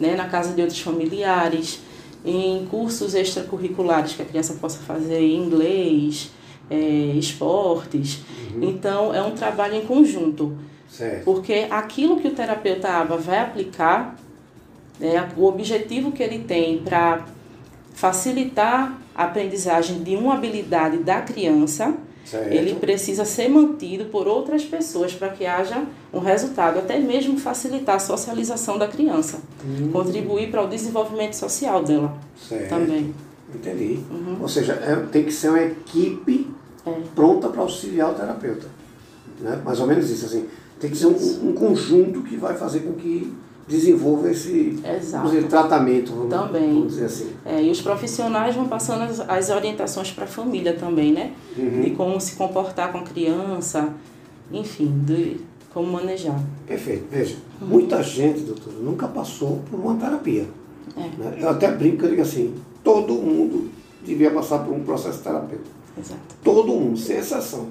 né, 0.00 0.14
na 0.16 0.28
casa 0.28 0.54
de 0.54 0.60
outros 0.62 0.80
familiares, 0.80 1.80
em 2.24 2.66
cursos 2.70 3.14
extracurriculares 3.14 4.14
que 4.14 4.22
a 4.22 4.24
criança 4.24 4.54
possa 4.54 4.78
fazer 4.78 5.20
em 5.20 5.36
inglês, 5.36 6.30
eh, 6.70 7.14
esportes. 7.16 8.20
Então, 8.60 9.14
é 9.14 9.22
um 9.22 9.32
trabalho 9.32 9.74
em 9.74 9.86
conjunto, 9.86 10.56
Certo. 10.88 11.24
porque 11.24 11.66
aquilo 11.70 12.18
que 12.20 12.28
o 12.28 12.32
terapeuta 12.32 12.88
ABA 12.88 13.16
vai 13.16 13.38
aplicar, 13.40 14.16
né, 15.00 15.28
o 15.36 15.44
objetivo 15.46 16.12
que 16.12 16.22
ele 16.22 16.40
tem 16.40 16.78
para 16.78 17.24
facilitar 17.94 18.98
a 19.14 19.24
aprendizagem 19.24 20.02
de 20.02 20.16
uma 20.16 20.34
habilidade 20.34 20.98
da 20.98 21.20
criança, 21.20 21.94
Certo. 22.24 22.52
ele 22.52 22.74
precisa 22.76 23.24
ser 23.24 23.48
mantido 23.48 24.04
por 24.06 24.26
outras 24.28 24.64
pessoas 24.64 25.12
para 25.12 25.28
que 25.30 25.44
haja 25.44 25.82
um 26.12 26.18
resultado, 26.20 26.78
até 26.78 26.98
mesmo 26.98 27.38
facilitar 27.38 27.96
a 27.96 27.98
socialização 27.98 28.78
da 28.78 28.86
criança, 28.86 29.40
contribuir 29.92 30.50
para 30.50 30.62
o 30.62 30.68
desenvolvimento 30.68 31.34
social 31.34 31.82
dela 31.82 32.16
Certo. 32.48 32.68
também. 32.68 33.12
Entendi. 33.54 33.98
Ou 34.40 34.48
seja, 34.48 34.72
é- 34.74 34.96
tem 35.10 35.24
que 35.24 35.32
ser 35.32 35.48
uma 35.50 35.60
equipe 35.60 36.48
É. 36.48 36.51
pronta 37.14 37.48
para 37.48 37.62
auxiliar 37.62 38.10
o 38.10 38.14
terapeuta. 38.14 38.66
Né? 39.40 39.60
Mais 39.64 39.80
ou 39.80 39.86
menos 39.86 40.10
isso, 40.10 40.26
assim. 40.26 40.46
Tem 40.80 40.90
que 40.90 40.96
ser 40.96 41.06
um, 41.06 41.48
um 41.48 41.52
conjunto 41.52 42.22
que 42.22 42.36
vai 42.36 42.54
fazer 42.56 42.80
com 42.80 42.92
que 42.94 43.32
desenvolva 43.66 44.30
esse 44.30 44.76
dizer, 45.24 45.46
tratamento, 45.48 46.12
vamos, 46.12 46.30
Também. 46.30 46.74
vamos 46.74 46.88
dizer 46.88 47.04
assim. 47.04 47.30
É, 47.44 47.62
e 47.62 47.70
os 47.70 47.80
profissionais 47.80 48.54
vão 48.54 48.66
passando 48.66 49.02
as, 49.02 49.20
as 49.20 49.50
orientações 49.50 50.10
para 50.10 50.24
a 50.24 50.26
família 50.26 50.74
também, 50.74 51.12
né? 51.12 51.32
De 51.56 51.90
como 51.90 52.20
se 52.20 52.34
comportar 52.34 52.90
com 52.90 52.98
a 52.98 53.02
criança, 53.02 53.94
enfim, 54.50 54.92
de 55.06 55.36
como 55.72 55.90
manejar. 55.92 56.38
Perfeito. 56.66 57.04
Veja, 57.10 57.36
muita 57.60 58.02
gente, 58.02 58.40
doutor, 58.40 58.72
nunca 58.74 59.08
passou 59.08 59.62
por 59.70 59.78
uma 59.78 59.94
terapia. 59.94 60.46
É. 60.96 61.00
né? 61.00 61.38
Eu 61.40 61.48
até 61.48 61.70
brinco, 61.70 62.04
eu 62.04 62.10
digo 62.10 62.22
assim, 62.22 62.54
todo 62.82 63.14
mundo 63.14 63.70
devia 64.04 64.30
passar 64.30 64.58
por 64.58 64.74
um 64.74 64.80
processo 64.80 65.22
terapêutico. 65.22 65.81
Exato. 65.98 66.20
Todo 66.42 66.68
mundo, 66.68 66.98
sem 66.98 67.18
exceção. 67.18 67.68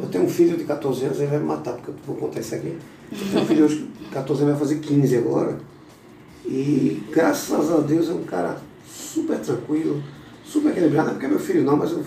Eu 0.00 0.08
tenho 0.08 0.24
um 0.24 0.28
filho 0.28 0.56
de 0.56 0.64
14 0.64 1.04
anos, 1.04 1.18
ele 1.18 1.26
vai 1.26 1.38
me 1.38 1.44
matar, 1.44 1.74
porque 1.74 1.90
eu 1.90 1.94
vou 2.06 2.16
contar 2.16 2.40
isso 2.40 2.54
aqui. 2.54 2.78
Eu 3.12 3.18
tenho 3.30 3.42
um 3.42 3.46
filho 3.46 3.64
hoje 3.64 3.90
de 4.00 4.06
14 4.06 4.42
anos, 4.42 4.58
vai 4.58 4.68
fazer 4.68 4.80
15 4.80 5.16
agora. 5.18 5.58
E 6.46 7.02
graças 7.12 7.70
a 7.70 7.78
Deus 7.78 8.08
é 8.08 8.12
um 8.12 8.24
cara 8.24 8.56
super 8.88 9.38
tranquilo, 9.38 10.02
super 10.44 10.70
equilibrado, 10.70 11.08
não 11.08 11.10
é 11.10 11.14
porque 11.14 11.26
é 11.26 11.28
meu 11.28 11.38
filho 11.38 11.64
não, 11.64 11.76
mas 11.76 11.90
eu, 11.90 12.02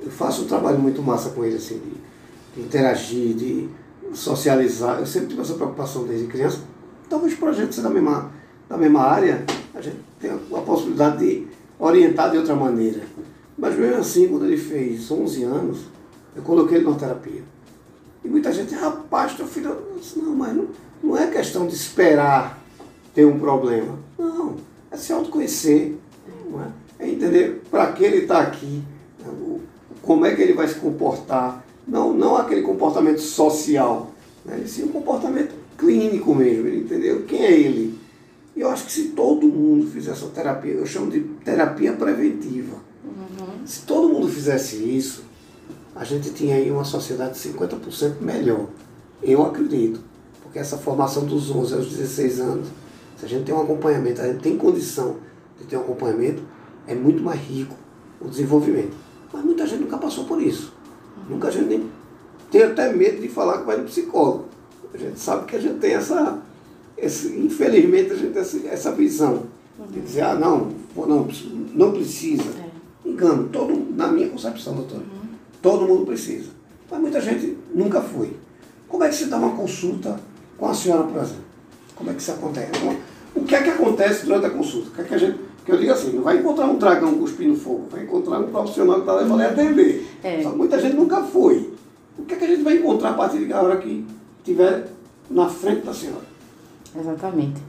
eu 0.00 0.10
faço 0.10 0.42
um 0.42 0.46
trabalho 0.46 0.78
muito 0.78 1.00
massa 1.00 1.30
com 1.30 1.44
ele, 1.44 1.56
assim, 1.56 1.78
de, 1.78 2.60
de 2.60 2.66
interagir, 2.66 3.34
de 3.34 3.68
socializar. 4.12 4.98
Eu 4.98 5.06
sempre 5.06 5.28
tive 5.28 5.40
essa 5.40 5.54
preocupação 5.54 6.04
desde 6.04 6.26
criança. 6.26 6.58
Talvez 7.08 7.34
por 7.34 7.48
a 7.48 7.52
gente 7.52 7.74
ser 7.74 7.82
da 7.82 7.90
mesma, 7.90 8.30
da 8.68 8.76
mesma 8.76 9.00
área, 9.00 9.44
a 9.74 9.80
gente 9.80 9.96
tenha 10.20 10.34
a 10.34 10.60
possibilidade 10.60 11.18
de 11.18 11.46
orientar 11.78 12.30
de 12.30 12.38
outra 12.38 12.54
maneira. 12.54 13.00
Mas 13.56 13.78
mesmo 13.78 13.98
assim, 13.98 14.28
quando 14.28 14.46
ele 14.46 14.56
fez 14.56 15.10
11 15.10 15.42
anos, 15.44 15.78
eu 16.34 16.42
coloquei 16.42 16.78
ele 16.78 16.88
na 16.88 16.94
terapia. 16.94 17.42
E 18.24 18.28
muita 18.28 18.52
gente, 18.52 18.74
rapaz, 18.74 19.34
teu 19.34 19.46
filho. 19.46 19.76
Disse, 19.98 20.18
não, 20.18 20.34
mas 20.34 20.54
não, 20.54 20.68
não 21.02 21.16
é 21.16 21.26
questão 21.26 21.66
de 21.66 21.74
esperar 21.74 22.62
ter 23.14 23.24
um 23.24 23.38
problema. 23.38 23.98
Não, 24.18 24.56
é 24.90 24.96
se 24.96 25.12
autoconhecer. 25.12 25.98
Não 26.50 26.62
é? 26.62 26.68
é 26.98 27.10
entender 27.10 27.62
para 27.70 27.92
que 27.92 28.04
ele 28.04 28.18
está 28.18 28.40
aqui, 28.40 28.82
né? 29.20 29.58
como 30.00 30.24
é 30.24 30.34
que 30.34 30.42
ele 30.42 30.54
vai 30.54 30.68
se 30.68 30.76
comportar. 30.76 31.64
Não, 31.86 32.12
não 32.12 32.36
aquele 32.36 32.62
comportamento 32.62 33.20
social, 33.20 34.12
né? 34.44 34.62
sim 34.66 34.84
um 34.84 34.88
comportamento 34.88 35.54
clínico 35.76 36.34
mesmo. 36.34 36.68
Entendeu 36.68 37.24
quem 37.24 37.42
é 37.42 37.52
ele. 37.52 37.98
E 38.54 38.60
eu 38.60 38.68
acho 38.68 38.84
que 38.86 38.92
se 38.92 39.08
todo 39.08 39.46
mundo 39.46 39.90
fizesse 39.90 40.24
essa 40.24 40.32
terapia, 40.32 40.72
eu 40.72 40.86
chamo 40.86 41.10
de 41.10 41.20
terapia 41.44 41.92
preventiva. 41.94 42.76
Se 43.64 43.82
todo 43.82 44.08
mundo 44.08 44.28
fizesse 44.28 44.76
isso, 44.76 45.24
a 45.94 46.04
gente 46.04 46.30
tinha 46.30 46.56
aí 46.56 46.70
uma 46.70 46.84
sociedade 46.84 47.38
50% 47.38 48.20
melhor. 48.20 48.66
Eu 49.22 49.44
acredito. 49.44 50.00
Porque 50.42 50.58
essa 50.58 50.76
formação 50.76 51.24
dos 51.24 51.50
11 51.50 51.74
aos 51.74 51.86
16 51.86 52.40
anos, 52.40 52.68
se 53.16 53.24
a 53.24 53.28
gente 53.28 53.44
tem 53.44 53.54
um 53.54 53.62
acompanhamento, 53.62 54.20
a 54.20 54.26
gente 54.26 54.40
tem 54.40 54.56
condição 54.56 55.16
de 55.58 55.64
ter 55.64 55.76
um 55.76 55.80
acompanhamento, 55.80 56.42
é 56.86 56.94
muito 56.94 57.22
mais 57.22 57.40
rico 57.40 57.76
o 58.20 58.28
desenvolvimento. 58.28 58.96
Mas 59.32 59.44
muita 59.44 59.66
gente 59.66 59.82
nunca 59.82 59.98
passou 59.98 60.24
por 60.24 60.42
isso. 60.42 60.72
Nunca 61.28 61.48
a 61.48 61.50
gente 61.50 61.66
nem 61.66 61.90
tem 62.50 62.64
até 62.64 62.92
medo 62.92 63.20
de 63.20 63.28
falar 63.28 63.58
que 63.58 63.66
vai 63.66 63.78
no 63.78 63.84
psicólogo. 63.84 64.44
A 64.92 64.98
gente 64.98 65.18
sabe 65.18 65.46
que 65.46 65.56
a 65.56 65.60
gente 65.60 65.78
tem 65.78 65.94
essa, 65.94 66.38
esse, 66.98 67.34
infelizmente 67.38 68.12
a 68.12 68.16
gente 68.16 68.32
tem 68.32 68.68
essa 68.70 68.92
visão 68.92 69.44
de 69.90 70.00
dizer, 70.00 70.20
ah 70.20 70.34
não, 70.34 70.70
não, 70.94 71.26
não 71.74 71.92
precisa. 71.92 72.61
Engano, 73.12 73.48
todo, 73.48 73.94
na 73.94 74.08
minha 74.08 74.28
concepção, 74.28 74.74
doutor, 74.74 74.98
uhum. 74.98 75.28
todo 75.60 75.86
mundo 75.86 76.06
precisa. 76.06 76.50
Mas 76.90 77.00
muita 77.00 77.20
gente 77.20 77.56
nunca 77.74 78.00
foi. 78.00 78.36
Como 78.88 79.04
é 79.04 79.08
que 79.08 79.14
se 79.14 79.26
dá 79.26 79.36
uma 79.36 79.56
consulta 79.56 80.18
com 80.58 80.66
a 80.66 80.74
senhora, 80.74 81.04
por 81.04 81.22
exemplo? 81.22 81.44
Como 81.94 82.10
é 82.10 82.14
que 82.14 82.20
isso 82.20 82.32
acontece? 82.32 82.70
O 83.34 83.44
que 83.44 83.54
é 83.54 83.62
que 83.62 83.70
acontece 83.70 84.26
durante 84.26 84.46
a 84.46 84.50
consulta? 84.50 84.88
O 84.88 84.92
que 84.92 85.00
é 85.00 85.04
que 85.04 85.14
a 85.14 85.18
gente 85.18 85.38
que 85.64 85.70
eu 85.70 85.78
digo 85.78 85.92
assim, 85.92 86.12
não 86.12 86.22
vai 86.22 86.38
encontrar 86.38 86.66
um 86.66 86.76
dragão 86.76 87.18
cuspindo 87.18 87.56
fogo, 87.56 87.86
vai 87.90 88.02
encontrar 88.02 88.40
um 88.40 88.50
profissional 88.50 88.96
que 88.96 89.00
está 89.02 89.12
lá 89.12 89.22
e 89.22 89.28
vai 89.28 89.46
atender. 89.46 90.06
É. 90.22 90.42
Só 90.42 90.50
que 90.50 90.56
muita 90.56 90.80
gente 90.80 90.96
nunca 90.96 91.22
foi. 91.22 91.72
O 92.18 92.24
que 92.24 92.34
é 92.34 92.36
que 92.36 92.44
a 92.44 92.48
gente 92.48 92.62
vai 92.62 92.74
encontrar 92.78 93.10
a 93.10 93.14
partir 93.14 93.44
da 93.46 93.62
hora 93.62 93.76
que 93.76 94.04
estiver 94.38 94.88
na 95.30 95.48
frente 95.48 95.86
da 95.86 95.94
senhora? 95.94 96.24
Exatamente. 96.98 97.62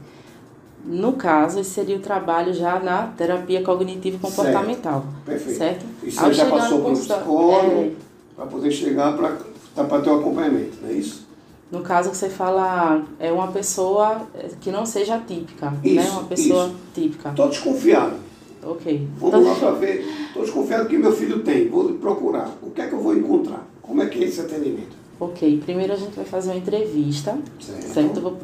No 0.84 1.14
caso, 1.14 1.60
esse 1.60 1.70
seria 1.70 1.96
o 1.96 2.00
trabalho 2.00 2.52
já 2.52 2.78
na 2.78 3.06
terapia 3.08 3.62
cognitivo 3.62 4.18
comportamental. 4.18 5.00
Certo. 5.00 5.24
Perfeito. 5.24 5.58
Certo? 5.58 5.86
E 6.02 6.10
você 6.10 6.32
já 6.34 6.46
passou 6.46 6.80
para 6.82 6.90
o 6.90 6.92
psicólogo 6.92 7.80
é... 7.80 7.90
para 8.36 8.46
poder 8.46 8.70
chegar 8.70 9.16
para 9.16 9.38
tá, 9.74 10.00
ter 10.00 10.10
o 10.10 10.20
acompanhamento, 10.20 10.76
não 10.82 10.90
é 10.90 10.92
isso? 10.92 11.24
No 11.72 11.80
caso 11.80 12.10
que 12.10 12.16
você 12.16 12.28
fala, 12.28 13.02
é 13.18 13.32
uma 13.32 13.48
pessoa 13.48 14.28
que 14.60 14.70
não 14.70 14.84
seja 14.84 15.18
típica, 15.18 15.70
né? 15.70 15.80
isso, 15.82 15.94
né? 15.94 16.10
Uma 16.10 16.24
pessoa 16.24 16.66
isso. 16.66 16.76
típica. 16.94 17.30
Estou 17.30 17.48
desconfiado. 17.48 18.16
Ok. 18.62 19.08
Vamos 19.18 19.40
então... 19.40 19.52
lá 19.52 19.58
para 19.58 19.70
ver. 19.72 20.04
Estou 20.28 20.42
desconfiado 20.42 20.88
que 20.88 20.96
meu 20.96 21.12
filho 21.12 21.40
tem. 21.40 21.68
Vou 21.68 21.92
procurar. 21.94 22.50
O 22.62 22.70
que 22.70 22.80
é 22.80 22.86
que 22.86 22.92
eu 22.92 23.00
vou 23.00 23.16
encontrar? 23.16 23.66
Como 23.82 24.02
é 24.02 24.06
que 24.06 24.22
é 24.22 24.26
esse 24.26 24.40
atendimento? 24.40 24.94
Ok. 25.18 25.62
Primeiro 25.64 25.92
a 25.92 25.96
gente 25.96 26.14
vai 26.14 26.24
fazer 26.24 26.50
uma 26.50 26.56
entrevista, 26.56 27.36
certo? 27.58 28.20
certo? 28.20 28.36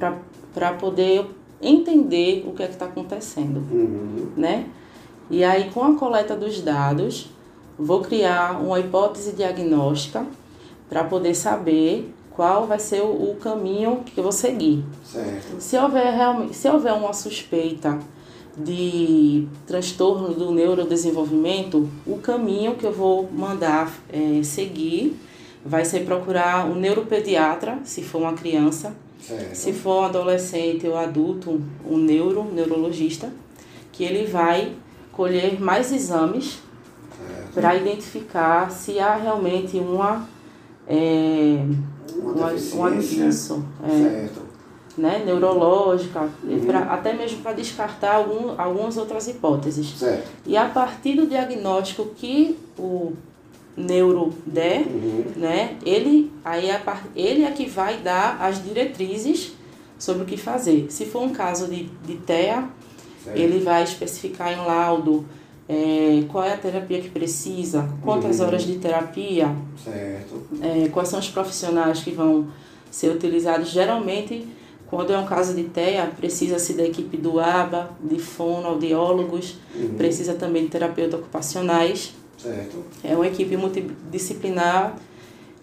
Para 0.52 0.73
poder 0.73 1.26
entender 1.62 2.45
o 2.47 2.52
que 2.52 2.62
é 2.62 2.67
que 2.67 2.73
está 2.73 2.87
acontecendo, 2.87 3.62
uhum. 3.71 4.29
né? 4.37 4.67
E 5.31 5.45
aí, 5.45 5.71
com 5.71 5.85
a 5.85 5.95
coleta 5.95 6.35
dos 6.35 6.61
dados, 6.61 7.31
vou 7.79 8.00
criar 8.00 8.61
uma 8.61 8.81
hipótese 8.81 9.33
diagnóstica 9.33 10.26
para 10.88 11.05
poder 11.05 11.35
saber 11.35 12.12
qual 12.31 12.67
vai 12.67 12.79
ser 12.79 13.02
o, 13.02 13.37
caminho 13.40 14.02
que 14.05 14.19
eu 14.19 14.23
vou 14.23 14.33
seguir. 14.33 14.85
Certo. 15.05 15.61
Se 15.61 15.76
houver, 15.76 16.12
realmente, 16.12 16.57
se 16.57 16.69
houver 16.69 16.93
uma 16.93 17.12
suspeita 17.12 17.99
de 18.57 19.47
transtorno 19.67 20.35
do 20.35 20.50
neurodesenvolvimento, 20.50 21.88
o 22.07 22.19
caminho 22.19 22.75
que 22.75 22.85
eu 22.85 22.93
vou 22.93 23.29
mandar 23.31 23.93
é, 24.12 24.43
seguir 24.43 25.17
vai 25.64 25.85
ser 25.85 26.05
procurar 26.05 26.67
um 26.67 26.75
neuropediatra, 26.75 27.79
se 27.85 28.02
for 28.02 28.23
uma 28.23 28.33
criança, 28.33 28.95
certo. 29.22 29.54
se 29.54 29.72
for 29.72 30.02
um 30.02 30.04
adolescente 30.04 30.86
ou 30.86 30.96
adulto, 30.96 31.60
um 31.84 31.96
neuro, 31.96 32.40
um 32.40 32.52
neurologista, 32.52 33.32
que 33.92 34.04
ele 34.04 34.26
vai 34.26 34.74
colher 35.12 35.60
mais 35.60 35.92
exames 35.92 36.58
para 37.54 37.74
identificar 37.74 38.70
se 38.70 38.98
há 38.98 39.16
realmente 39.16 39.76
uma 39.78 40.28
é, 40.86 41.64
uma, 42.16 42.46
uma, 42.46 42.94
isso, 42.96 43.64
é, 43.84 44.28
né, 44.98 45.22
neurológica, 45.24 46.28
uhum. 46.42 46.64
pra, 46.66 46.80
até 46.80 47.12
mesmo 47.12 47.42
para 47.42 47.52
descartar 47.52 48.16
algum, 48.16 48.61
algumas 48.61 48.96
outras 48.96 49.28
hipóteses. 49.28 49.98
Certo. 49.98 50.28
E 50.44 50.56
a 50.56 50.68
partir 50.68 51.14
do 51.14 51.26
diagnóstico 51.26 52.06
que 52.16 52.59
o 52.78 53.12
neuro 53.76 54.33
der, 54.44 54.87
uhum. 54.87 55.24
né, 55.37 55.76
ele, 55.85 56.33
aí 56.44 56.70
a, 56.70 56.80
ele 57.14 57.44
é 57.44 57.50
que 57.50 57.66
vai 57.66 57.98
dar 57.98 58.40
as 58.40 58.62
diretrizes 58.62 59.52
sobre 59.98 60.22
o 60.22 60.26
que 60.26 60.37
fazer. 60.37 60.87
Se 60.90 61.06
for 61.06 61.22
um 61.22 61.30
caso 61.30 61.68
de, 61.68 61.85
de 62.04 62.16
TEA, 62.16 62.68
certo. 63.22 63.38
ele 63.38 63.61
vai 63.61 63.83
especificar 63.83 64.52
em 64.52 64.64
laudo 64.64 65.24
é, 65.68 66.24
qual 66.28 66.44
é 66.44 66.54
a 66.54 66.56
terapia 66.56 67.00
que 67.00 67.09
precisa, 67.09 67.88
quantas 68.02 68.40
uhum. 68.40 68.46
horas 68.46 68.62
de 68.62 68.76
terapia, 68.78 69.54
é, 70.61 70.88
quais 70.88 71.09
são 71.09 71.18
os 71.18 71.28
profissionais 71.28 72.02
que 72.02 72.11
vão 72.11 72.48
ser 72.90 73.11
utilizados. 73.11 73.68
Geralmente, 73.68 74.48
quando 74.88 75.12
é 75.12 75.18
um 75.18 75.26
caso 75.26 75.54
de 75.54 75.64
TEA, 75.64 76.06
precisa-se 76.16 76.72
da 76.72 76.83
equipe 76.83 77.16
do 77.16 77.38
ABA, 77.38 77.90
de 78.02 78.18
fonoaudiólogos, 78.18 79.56
uhum. 79.76 79.94
precisa 79.96 80.35
também 80.35 80.64
de 80.64 80.70
terapeutas 80.70 81.20
ocupacionais. 81.20 82.14
Certo. 82.42 82.85
É 83.05 83.14
uma 83.14 83.26
equipe 83.26 83.57
multidisciplinar 83.57 84.96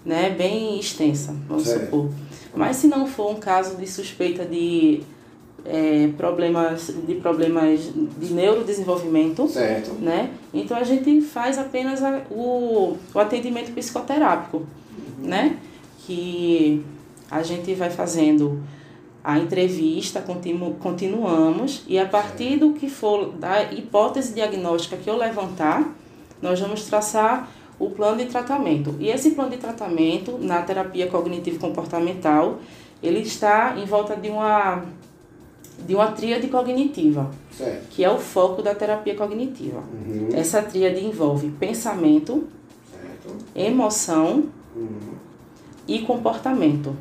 né, 0.06 0.30
bem 0.30 0.80
extensa, 0.80 1.36
vamos 1.48 1.63
certo. 1.63 1.86
supor. 1.86 2.10
Mas 2.56 2.78
se 2.78 2.88
não 2.88 3.06
for 3.08 3.32
um 3.32 3.40
caso 3.40 3.76
de 3.76 3.88
suspeita 3.88 4.46
de 4.46 5.02
é, 5.66 6.10
problemas 6.18 6.88
de 7.06 7.16
problemas 7.16 7.82
de 8.18 8.34
neurodesenvolvimento, 8.34 9.48
certo. 9.48 9.92
né? 9.94 10.32
Então 10.54 10.78
a 10.78 10.84
gente 10.84 11.22
faz 11.22 11.58
apenas 11.58 12.02
a, 12.02 12.22
o, 12.32 12.98
o 13.13 13.20
atendimento 13.20 13.74
psicoterápico, 13.74 14.58
uhum. 14.58 15.28
né? 15.28 15.58
Que 16.06 16.84
a 17.30 17.44
gente 17.44 17.74
vai 17.74 17.90
fazendo 17.90 18.63
a 19.24 19.38
entrevista, 19.38 20.22
continu, 20.22 20.76
continuamos 20.80 21.84
e 21.86 22.00
a 22.00 22.06
partir 22.06 22.58
do 22.58 22.72
que 22.72 22.90
for 22.90 23.34
da 23.34 23.63
hipótese 23.74 24.34
diagnóstica 24.34 24.96
que 24.96 25.10
eu 25.10 25.18
levantar, 25.18 25.97
nós 26.41 26.60
vamos 26.60 26.84
traçar 26.86 27.50
o 27.80 27.89
plano 27.89 28.17
de 28.17 28.26
tratamento. 28.26 28.95
E 29.00 29.10
esse 29.10 29.32
plano 29.32 29.52
de 29.52 29.58
tratamento 29.58 30.38
na 30.39 30.62
terapia 30.62 31.08
cognitivo 31.08 31.60
comportamental, 31.60 32.60
ele 33.02 33.19
está 33.19 33.76
em 33.78 33.86
volta 33.86 34.15
de 34.15 34.30
uma 34.30 34.84
de 35.86 35.93
uma 35.93 36.08
tríade 36.08 36.47
cognitiva, 36.47 37.30
certo. 37.52 37.89
que 37.89 38.04
é 38.04 38.10
o 38.10 38.17
foco 38.17 38.63
da 38.63 38.73
terapia 38.73 39.15
cognitiva. 39.15 39.80
Uhum. 39.80 40.30
Essa 40.34 40.62
tríade 40.62 41.06
envolve 41.06 41.52
pensamento, 41.52 42.47
certo. 42.91 43.38
emoção 43.56 44.45
uhum. 44.76 45.13
e 45.88 46.00
comportamento. 46.00 46.95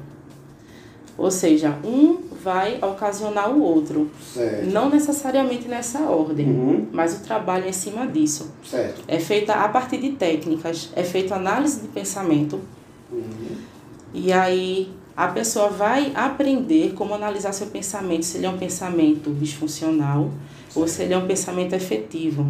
Ou 1.18 1.30
seja, 1.30 1.78
um 1.82 2.18
vai 2.42 2.78
ocasionar 2.82 3.50
o 3.50 3.62
outro. 3.62 4.10
Certo. 4.34 4.66
Não 4.66 4.90
necessariamente 4.90 5.66
nessa 5.66 6.00
ordem, 6.00 6.46
uhum. 6.46 6.86
mas 6.92 7.16
o 7.16 7.20
trabalho 7.20 7.66
em 7.66 7.72
cima 7.72 8.06
disso. 8.06 8.52
Certo. 8.64 9.02
É 9.08 9.18
feita 9.18 9.54
a 9.54 9.68
partir 9.68 9.98
de 9.98 10.12
técnicas, 10.12 10.90
é 10.94 11.02
feita 11.02 11.34
análise 11.34 11.80
de 11.80 11.88
pensamento. 11.88 12.60
Uhum. 13.10 13.56
E 14.12 14.32
aí 14.32 14.92
a 15.16 15.28
pessoa 15.28 15.68
vai 15.68 16.12
aprender 16.14 16.92
como 16.94 17.14
analisar 17.14 17.52
seu 17.52 17.68
pensamento, 17.68 18.24
se 18.24 18.36
ele 18.36 18.46
é 18.46 18.50
um 18.50 18.58
pensamento 18.58 19.30
disfuncional 19.30 20.30
ou 20.74 20.86
se 20.86 21.02
ele 21.02 21.14
é 21.14 21.18
um 21.18 21.26
pensamento 21.26 21.72
efetivo. 21.72 22.46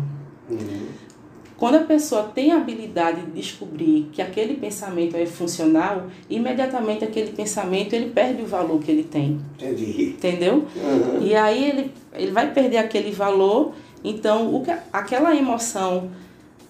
Uhum. 0.51 0.87
Quando 1.59 1.77
a 1.77 1.81
pessoa 1.81 2.25
tem 2.25 2.53
a 2.53 2.59
habilidade 2.59 3.23
de 3.23 3.31
descobrir 3.31 4.11
que 4.13 4.21
aquele 4.21 4.55
pensamento 4.55 5.17
é 5.17 5.25
funcional, 5.25 6.07
imediatamente 6.29 7.03
aquele 7.03 7.31
pensamento 7.31 7.95
ele 7.95 8.11
perde 8.11 8.43
o 8.43 8.47
valor 8.47 8.79
que 8.81 8.91
ele 8.91 9.05
tem. 9.05 9.41
Entendi. 9.55 10.11
Entendeu? 10.11 10.67
Uhum. 10.77 11.23
E 11.23 11.35
aí 11.35 11.71
ele, 11.71 11.93
ele 12.13 12.31
vai 12.31 12.53
perder 12.53 12.77
aquele 12.77 13.11
valor, 13.11 13.73
então 14.05 14.55
o 14.55 14.63
que, 14.63 14.71
aquela 14.93 15.35
emoção 15.35 16.11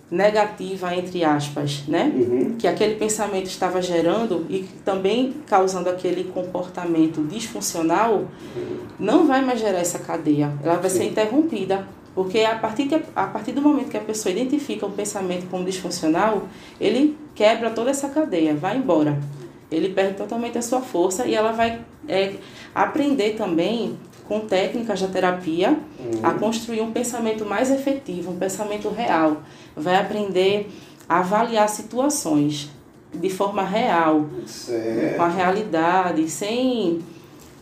negativa, 0.08 0.94
entre 0.94 1.24
aspas, 1.24 1.82
né? 1.88 2.12
Uhum. 2.14 2.54
Que 2.56 2.68
aquele 2.68 2.94
pensamento 2.94 3.46
estava 3.46 3.82
gerando 3.82 4.46
e 4.48 4.62
também 4.84 5.34
causando 5.46 5.90
aquele 5.90 6.24
comportamento 6.24 7.26
disfuncional, 7.26 8.18
uhum. 8.18 8.76
não 9.00 9.26
vai 9.26 9.44
mais 9.44 9.58
gerar 9.58 9.80
essa 9.80 9.98
cadeia. 9.98 10.52
Ela 10.62 10.76
vai 10.76 10.88
Sim. 10.88 10.98
ser 10.98 11.04
interrompida. 11.06 11.88
Porque 12.16 12.40
a 12.40 12.54
partir, 12.54 12.86
que, 12.86 12.94
a 13.14 13.26
partir 13.26 13.52
do 13.52 13.60
momento 13.60 13.90
que 13.90 13.96
a 13.98 14.00
pessoa 14.00 14.32
identifica 14.32 14.86
um 14.86 14.90
pensamento 14.90 15.50
como 15.50 15.62
disfuncional, 15.66 16.48
ele 16.80 17.14
quebra 17.34 17.68
toda 17.68 17.90
essa 17.90 18.08
cadeia, 18.08 18.54
vai 18.54 18.78
embora. 18.78 19.20
Ele 19.70 19.90
perde 19.90 20.14
totalmente 20.14 20.56
a 20.56 20.62
sua 20.62 20.80
força 20.80 21.26
e 21.26 21.34
ela 21.34 21.52
vai 21.52 21.82
é, 22.08 22.36
aprender 22.74 23.34
também 23.34 23.98
com 24.26 24.40
técnicas 24.40 25.02
da 25.02 25.08
terapia 25.08 25.78
uhum. 26.00 26.20
a 26.22 26.32
construir 26.32 26.80
um 26.80 26.90
pensamento 26.90 27.44
mais 27.44 27.70
efetivo, 27.70 28.30
um 28.30 28.38
pensamento 28.38 28.88
real. 28.88 29.42
Vai 29.76 29.96
aprender 29.96 30.70
a 31.06 31.18
avaliar 31.18 31.68
situações 31.68 32.70
de 33.12 33.28
forma 33.28 33.62
real, 33.62 34.24
certo. 34.46 35.16
com 35.16 35.22
a 35.22 35.28
realidade, 35.28 36.30
sem, 36.30 37.00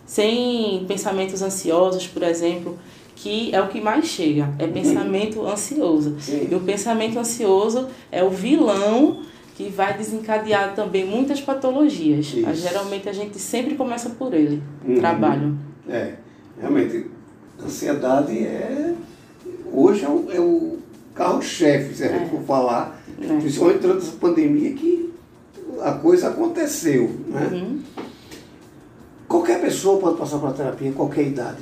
sem 0.07 0.85
pensamentos 0.87 1.43
ansiosos, 1.43 2.07
por 2.07 2.23
exemplo, 2.23 2.79
que 3.17 3.55
é 3.55 3.61
o 3.61 3.69
que 3.69 3.81
mais 3.81 4.07
chega, 4.07 4.53
é 4.59 4.67
pensamento 4.67 5.47
ansioso. 5.47 6.17
Sim. 6.21 6.49
E 6.51 6.55
o 6.55 6.61
pensamento 6.61 7.19
ansioso 7.19 7.89
é 8.11 8.23
o 8.25 8.31
vilão 8.31 9.23
que 9.57 9.69
vai 9.71 9.97
desencadear 9.97 10.75
também 10.75 11.07
muitas 11.07 11.41
patologias. 11.41 12.27
Isso. 12.27 12.55
Geralmente 12.55 13.09
a 13.09 13.13
gente 13.13 13.39
sempre 13.39 13.77
começa 13.77 14.11
por 14.11 14.35
ele, 14.35 14.61
Uhum. 14.87 14.97
trabalho. 14.97 15.57
É, 15.89 16.15
realmente, 16.61 17.07
ansiedade 17.63 18.37
é. 18.37 18.95
Hoje 19.73 20.05
é 20.05 20.09
o, 20.09 20.27
é 20.31 20.41
o 20.41 20.79
carro-chefe, 21.15 21.95
se 21.95 22.05
a 22.05 22.09
gente 22.09 22.31
for 22.31 22.43
falar, 22.43 23.01
É. 23.21 23.27
principalmente 23.27 23.79
durante 23.81 23.99
essa 24.07 24.17
pandemia, 24.17 24.73
que 24.73 25.13
a 25.81 25.93
coisa 25.93 26.29
aconteceu. 26.29 27.11
Né? 27.29 27.49
Uhum. 27.53 27.81
Qualquer 29.29 29.61
pessoa 29.61 30.01
pode 30.01 30.19
passar 30.19 30.39
por 30.39 30.53
terapia 30.53 30.93
qualquer 30.93 31.27
idade. 31.29 31.59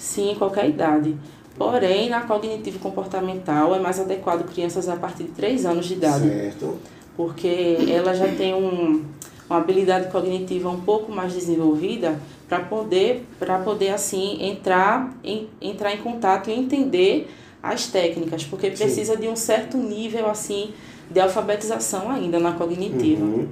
Sim, 0.00 0.30
em 0.30 0.34
qualquer 0.34 0.66
idade. 0.66 1.14
Porém, 1.58 2.08
na 2.08 2.22
cognitivo 2.22 2.78
comportamental 2.78 3.74
é 3.74 3.78
mais 3.78 4.00
adequado 4.00 4.50
crianças 4.50 4.88
a 4.88 4.96
partir 4.96 5.24
de 5.24 5.32
3 5.32 5.66
anos 5.66 5.84
de 5.84 5.92
idade. 5.92 6.26
Certo. 6.26 6.78
porque 7.16 7.76
ela 7.86 8.14
já 8.14 8.28
tem 8.28 8.54
um, 8.54 9.04
uma 9.48 9.58
habilidade 9.58 10.10
cognitiva 10.10 10.70
um 10.70 10.80
pouco 10.80 11.12
mais 11.12 11.34
desenvolvida 11.34 12.18
para 12.48 12.60
poder 12.60 13.26
poder 13.62 13.90
assim 13.90 14.38
entrar 14.40 15.12
em, 15.22 15.48
entrar 15.60 15.92
em 15.92 15.98
contato 15.98 16.48
e 16.48 16.54
entender 16.54 17.28
as 17.62 17.86
técnicas, 17.88 18.42
porque 18.44 18.74
Sim. 18.74 18.84
precisa 18.84 19.16
de 19.18 19.28
um 19.28 19.36
certo 19.36 19.76
nível 19.76 20.30
assim 20.30 20.70
de 21.10 21.20
alfabetização 21.20 22.10
ainda 22.10 22.40
na 22.40 22.52
cognitiva. 22.52 23.22
Uhum. 23.22 23.48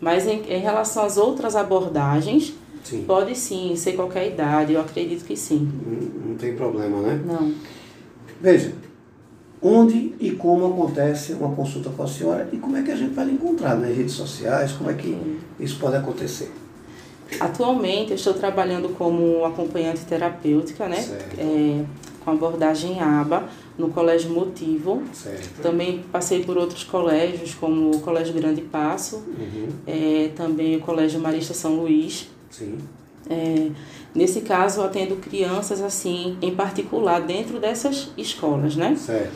Mas 0.00 0.26
em, 0.26 0.42
em 0.48 0.58
relação 0.58 1.04
às 1.04 1.16
outras 1.16 1.54
abordagens, 1.54 2.52
Sim. 2.84 3.04
pode 3.04 3.34
sim 3.36 3.74
ser 3.76 3.92
qualquer 3.94 4.28
idade, 4.30 4.74
eu 4.74 4.80
acredito 4.80 5.24
que 5.24 5.36
sim. 5.36 5.68
Não, 5.84 6.30
não 6.30 6.36
tem 6.36 6.54
problema, 6.54 7.00
né? 7.00 7.20
Não. 7.26 7.52
Veja, 8.40 8.72
onde 9.62 10.14
e 10.20 10.30
como 10.32 10.66
acontece 10.66 11.32
uma 11.32 11.54
consulta 11.54 11.88
com 11.90 12.02
a 12.02 12.06
senhora 12.06 12.48
e 12.52 12.58
como 12.58 12.76
é 12.76 12.82
que 12.82 12.90
a 12.90 12.96
gente 12.96 13.14
vai 13.14 13.24
lhe 13.24 13.32
encontrar 13.32 13.74
nas 13.76 13.96
redes 13.96 14.12
sociais, 14.14 14.72
como 14.72 14.90
é 14.90 14.94
que 14.94 15.16
isso 15.58 15.78
pode 15.78 15.96
acontecer. 15.96 16.52
Atualmente 17.40 18.10
eu 18.10 18.16
estou 18.16 18.34
trabalhando 18.34 18.90
como 18.90 19.44
acompanhante 19.44 20.04
terapêutica, 20.04 20.86
né? 20.86 20.98
É, 21.38 21.82
com 22.24 22.30
abordagem 22.30 23.00
ABA 23.00 23.48
no 23.78 23.88
Colégio 23.88 24.30
Motivo. 24.30 25.02
Certo. 25.12 25.62
Também 25.62 26.04
passei 26.12 26.44
por 26.44 26.56
outros 26.56 26.84
colégios, 26.84 27.54
como 27.54 27.90
o 27.96 28.00
Colégio 28.00 28.32
Grande 28.34 28.60
Passo, 28.60 29.16
Uhum. 29.16 29.68
é, 29.86 30.30
também 30.36 30.76
o 30.76 30.80
Colégio 30.80 31.18
Marista 31.20 31.54
São 31.54 31.74
Luís. 31.76 32.28
Sim. 32.58 32.78
É, 33.28 33.70
nesse 34.14 34.42
caso, 34.42 34.80
eu 34.80 34.84
atendo 34.84 35.16
crianças 35.16 35.80
assim, 35.80 36.36
em 36.42 36.54
particular, 36.54 37.20
dentro 37.22 37.58
dessas 37.58 38.10
escolas, 38.18 38.76
né? 38.76 38.94
Certo. 38.96 39.32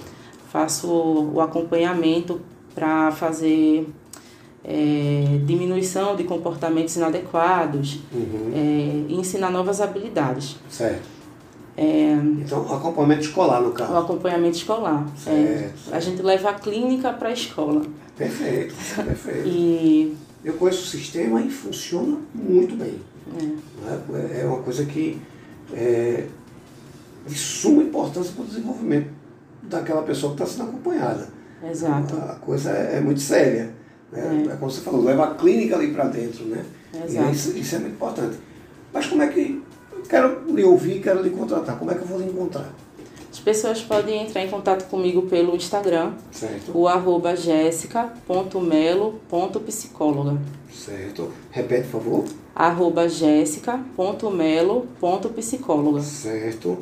Faço 0.52 0.88
o 1.34 1.40
acompanhamento 1.40 2.40
para 2.74 3.10
fazer 3.12 3.88
é, 4.64 5.40
diminuição 5.46 6.14
de 6.16 6.24
comportamentos 6.24 6.96
inadequados 6.96 7.98
Uhum. 8.12 8.52
é, 8.54 8.58
e 9.08 9.14
ensinar 9.14 9.50
novas 9.50 9.80
habilidades. 9.80 10.56
Certo. 10.70 11.02
É, 11.76 12.12
Então, 12.44 12.60
acompanhamento 12.74 13.22
escolar, 13.22 13.60
no 13.62 13.68
o 13.68 13.72
caso. 13.72 13.96
acompanhamento 13.96 14.56
escolar. 14.56 15.06
É, 15.26 15.30
Certo. 15.30 15.94
a 15.94 16.00
gente 16.00 16.20
leva 16.22 16.50
a 16.50 16.54
clínica 16.54 17.12
para 17.12 17.28
a 17.28 17.32
escola. 17.32 17.82
Perfeito, 18.16 18.74
perfeito. 18.96 19.48
E 19.48 20.16
Eu 20.44 20.54
conheço 20.54 20.82
o 20.82 20.86
sistema 20.86 21.40
e 21.40 21.50
funciona 21.50 22.18
muito 22.34 22.76
bem. 22.76 23.00
é, 23.36 24.12
né? 24.12 24.40
É 24.42 24.44
uma 24.44 24.62
coisa 24.62 24.84
que 24.84 25.20
é 25.72 26.26
de 27.26 27.34
suma 27.34 27.82
importância 27.82 28.32
para 28.32 28.42
o 28.42 28.46
desenvolvimento 28.46 29.10
daquela 29.62 30.02
pessoa 30.02 30.34
que 30.34 30.42
está 30.42 30.56
sendo 30.56 30.70
acompanhada. 30.70 31.28
exato. 31.70 32.16
A 32.16 32.36
coisa 32.36 32.70
é, 32.70 32.96
é 32.96 33.00
muito 33.00 33.20
séria. 33.20 33.74
Né? 34.10 34.46
É. 34.50 34.56
como 34.56 34.70
você 34.70 34.80
falou, 34.80 35.04
leva 35.04 35.24
a 35.24 35.34
clínica 35.34 35.76
ali 35.76 35.92
para 35.92 36.04
dentro. 36.04 36.44
Né? 36.46 36.64
Exato. 37.04 37.30
Isso, 37.30 37.58
isso 37.58 37.76
é 37.76 37.78
muito 37.78 37.94
importante. 37.94 38.38
Mas 38.92 39.06
como 39.06 39.22
é 39.22 39.28
que. 39.28 39.62
eu 39.92 40.02
Quero 40.02 40.54
lhe 40.54 40.64
ouvir, 40.64 41.02
quero 41.02 41.22
lhe 41.22 41.30
contratar. 41.30 41.78
Como 41.78 41.90
é 41.90 41.94
que 41.94 42.00
eu 42.00 42.06
vou 42.06 42.18
lhe 42.18 42.26
encontrar? 42.26 42.72
As 43.38 43.44
pessoas 43.44 43.80
podem 43.80 44.24
entrar 44.24 44.42
em 44.44 44.48
contato 44.48 44.88
comigo 44.90 45.22
pelo 45.22 45.54
Instagram, 45.54 46.14
Certo? 46.32 46.76
o 46.76 46.88
arroba 46.88 47.36
jéssica.melo.psicóloga. 47.36 50.36
Certo. 50.72 51.30
Repete, 51.52 51.86
por 51.86 52.02
favor. 52.02 52.24
Arroba 52.52 53.08
jéssica.melo.psicóloga. 53.08 56.00
Certo. 56.00 56.78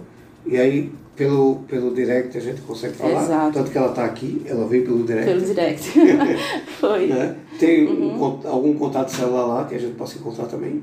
E 0.46 0.56
aí, 0.56 0.90
pelo, 1.14 1.56
pelo 1.68 1.94
direct 1.94 2.38
a 2.38 2.40
gente 2.40 2.62
consegue 2.62 2.94
falar. 2.94 3.22
Exato. 3.22 3.52
Tanto 3.52 3.70
que 3.70 3.76
ela 3.76 3.90
está 3.90 4.06
aqui, 4.06 4.40
ela 4.46 4.66
veio 4.66 4.84
pelo 4.86 5.04
direct. 5.04 5.26
Pelo 5.30 5.42
direct. 5.44 5.92
Foi. 6.80 7.06
Né? 7.08 7.36
Tem 7.60 7.86
um 7.86 8.14
Uhum. 8.14 8.18
con- 8.40 8.48
algum 8.48 8.72
contato 8.78 9.10
celular 9.10 9.44
lá 9.44 9.64
que 9.66 9.74
a 9.74 9.78
gente 9.78 9.92
possa 9.94 10.16
encontrar 10.18 10.46
também? 10.46 10.82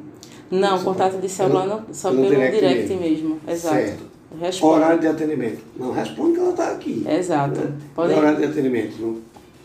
Não, 0.51 0.83
contato 0.83 1.13
pelo- 1.13 1.23
de 1.23 1.29
celular 1.29 1.65
não, 1.65 1.81
só 1.91 2.12
pelo 2.12 2.21
pelo, 2.23 2.36
direct 2.36 2.59
direct, 2.59 2.89
mesmo. 2.93 3.01
mesmo. 3.29 3.39
Exato. 3.47 3.75
Certo. 3.75 4.12
Responde. 4.39 4.74
Horário 4.76 5.00
de 5.00 5.08
atendimento. 5.08 5.62
Não, 5.78 5.91
responde 5.91 6.34
que 6.34 6.39
ela 6.39 6.50
está 6.52 6.72
aqui. 6.72 7.06
Exato. 7.08 7.60
Né? 7.60 7.74
Podem- 7.96 8.15
E 8.15 8.19
horário 8.19 8.38
de 8.39 8.46
atendimento? 8.46 8.96
Não, 9.00 9.17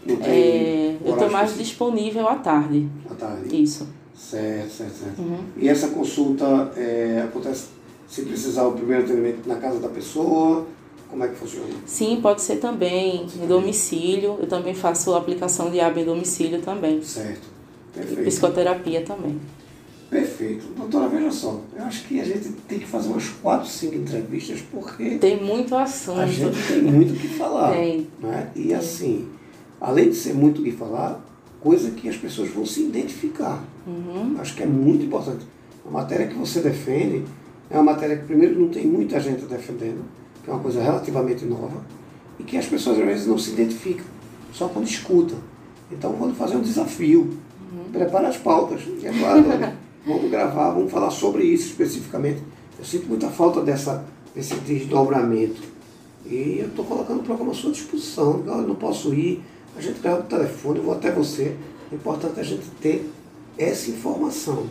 não 0.07 0.17
tem 0.17 0.33
É, 0.33 0.97
eu 1.05 1.13
estou 1.13 1.31
mais 1.31 1.51
específico? 1.51 1.85
disponível 1.91 2.29
à 2.29 2.35
tarde. 2.37 2.89
à 3.11 3.15
tarde. 3.15 3.63
Isso. 3.63 3.87
Certo, 4.17 4.71
certo, 4.71 4.93
certo. 4.95 5.19
Uhum. 5.21 5.39
E 5.57 5.69
essa 5.69 5.89
consulta 5.89 6.73
é, 6.77 7.23
acontece 7.25 7.67
se 8.09 8.23
precisar 8.23 8.67
o 8.67 8.73
primeiro 8.73 9.05
atendimento 9.05 9.47
na 9.49 9.57
casa 9.57 9.79
da 9.79 9.89
pessoa? 9.89 10.67
Como 11.11 11.25
é 11.25 11.29
que 11.29 11.37
funciona? 11.37 11.69
Sim, 11.87 12.19
pode 12.21 12.43
ser 12.43 12.57
também 12.57 13.27
em 13.43 13.47
domicílio. 13.47 14.37
Eu 14.41 14.47
também 14.47 14.75
faço 14.75 15.15
aplicação 15.15 15.71
de 15.71 15.81
aba 15.81 15.99
em 16.01 16.05
domicílio 16.05 16.61
também. 16.61 17.03
Certo. 17.03 17.41
E 17.95 17.99
Perfeito. 17.99 18.25
psicoterapia 18.25 19.01
também. 19.03 19.41
Perfeito. 20.11 20.67
Doutora, 20.77 21.09
veja 21.09 21.31
só, 21.31 21.61
eu 21.77 21.85
acho 21.85 22.05
que 22.07 22.19
a 22.21 22.25
gente 22.25 22.51
tem 22.67 22.79
que 22.79 22.87
fazer 22.87 23.09
umas 23.09 23.29
quatro, 23.29 23.69
cinco 23.69 23.95
entrevistas 23.97 24.61
porque 24.71 25.19
Tem 25.19 25.43
muito 25.43 25.75
assunto. 25.75 26.21
a 26.21 26.27
gente 26.27 26.57
tem 26.67 26.83
muito 26.83 27.13
o 27.13 27.17
que 27.17 27.29
falar. 27.29 27.73
Tem. 27.73 28.07
Né? 28.19 28.51
E 28.57 28.73
assim, 28.73 29.29
além 29.81 30.09
de 30.09 30.17
ser 30.17 30.33
muito 30.35 30.63
o 30.63 30.65
que 30.65 30.73
falar, 30.73 31.23
coisa 31.61 31.91
que 31.91 32.09
as 32.09 32.17
pessoas 32.17 32.49
vão 32.51 32.65
se 32.65 32.85
identificar. 32.85 33.63
Uhum. 33.87 34.37
Acho 34.39 34.55
que 34.55 34.63
é 34.63 34.67
muito 34.67 35.05
importante. 35.05 35.45
A 35.87 35.91
matéria 35.91 36.27
que 36.27 36.35
você 36.35 36.61
defende 36.61 37.25
é 37.71 37.75
uma 37.75 37.93
matéria 37.93 38.17
que, 38.17 38.25
primeiro, 38.25 38.59
não 38.59 38.69
tem 38.69 38.87
muita 38.87 39.21
gente 39.21 39.45
defendendo, 39.45 40.03
que 40.43 40.51
é 40.51 40.53
uma 40.53 40.63
coisa 40.63 40.83
relativamente 40.83 41.45
nova, 41.45 41.83
e 42.39 42.45
que 42.45 42.57
as 42.57 42.67
pessoas 42.67 42.99
às 42.99 43.05
vezes 43.05 43.27
não 43.27 43.39
se 43.39 43.51
identificam, 43.51 44.07
só 44.53 44.69
quando 44.69 44.87
escutam. 44.87 45.39
Então, 45.91 46.13
vou 46.13 46.29
lhe 46.29 46.35
fazer 46.35 46.57
um 46.57 46.63
desafio. 46.63 47.31
Prepara 47.93 48.29
as 48.29 48.37
pautas. 48.37 48.83
E 49.03 49.07
é 49.07 49.13
claro, 49.13 49.45
olha, 49.49 49.77
vamos 50.07 50.31
gravar, 50.31 50.71
vamos 50.71 50.91
falar 50.91 51.11
sobre 51.11 51.45
isso 51.45 51.69
especificamente. 51.69 52.43
Eu 52.79 52.85
sinto 52.85 53.07
muita 53.09 53.29
falta 53.29 53.61
dessa, 53.61 54.05
desse 54.35 54.55
desdobramento. 54.57 55.61
E 56.27 56.59
eu 56.61 56.69
estou 56.69 56.85
colocando 56.85 57.21
o 57.21 57.23
programa 57.23 57.53
à 57.53 57.55
sua 57.55 57.73
disposição. 57.73 58.43
Eu 58.47 58.63
não 58.63 58.75
posso 58.75 59.15
ir, 59.15 59.43
a 59.77 59.81
gente 59.81 60.01
grava 60.01 60.21
o 60.21 60.25
telefone, 60.25 60.79
eu 60.79 60.85
vou 60.85 60.95
até 60.95 61.11
você. 61.11 61.57
O 61.91 61.95
importante 61.95 62.39
é 62.39 62.41
a 62.41 62.45
gente 62.45 62.67
ter 62.81 63.11
essa 63.57 63.91
informação. 63.91 64.67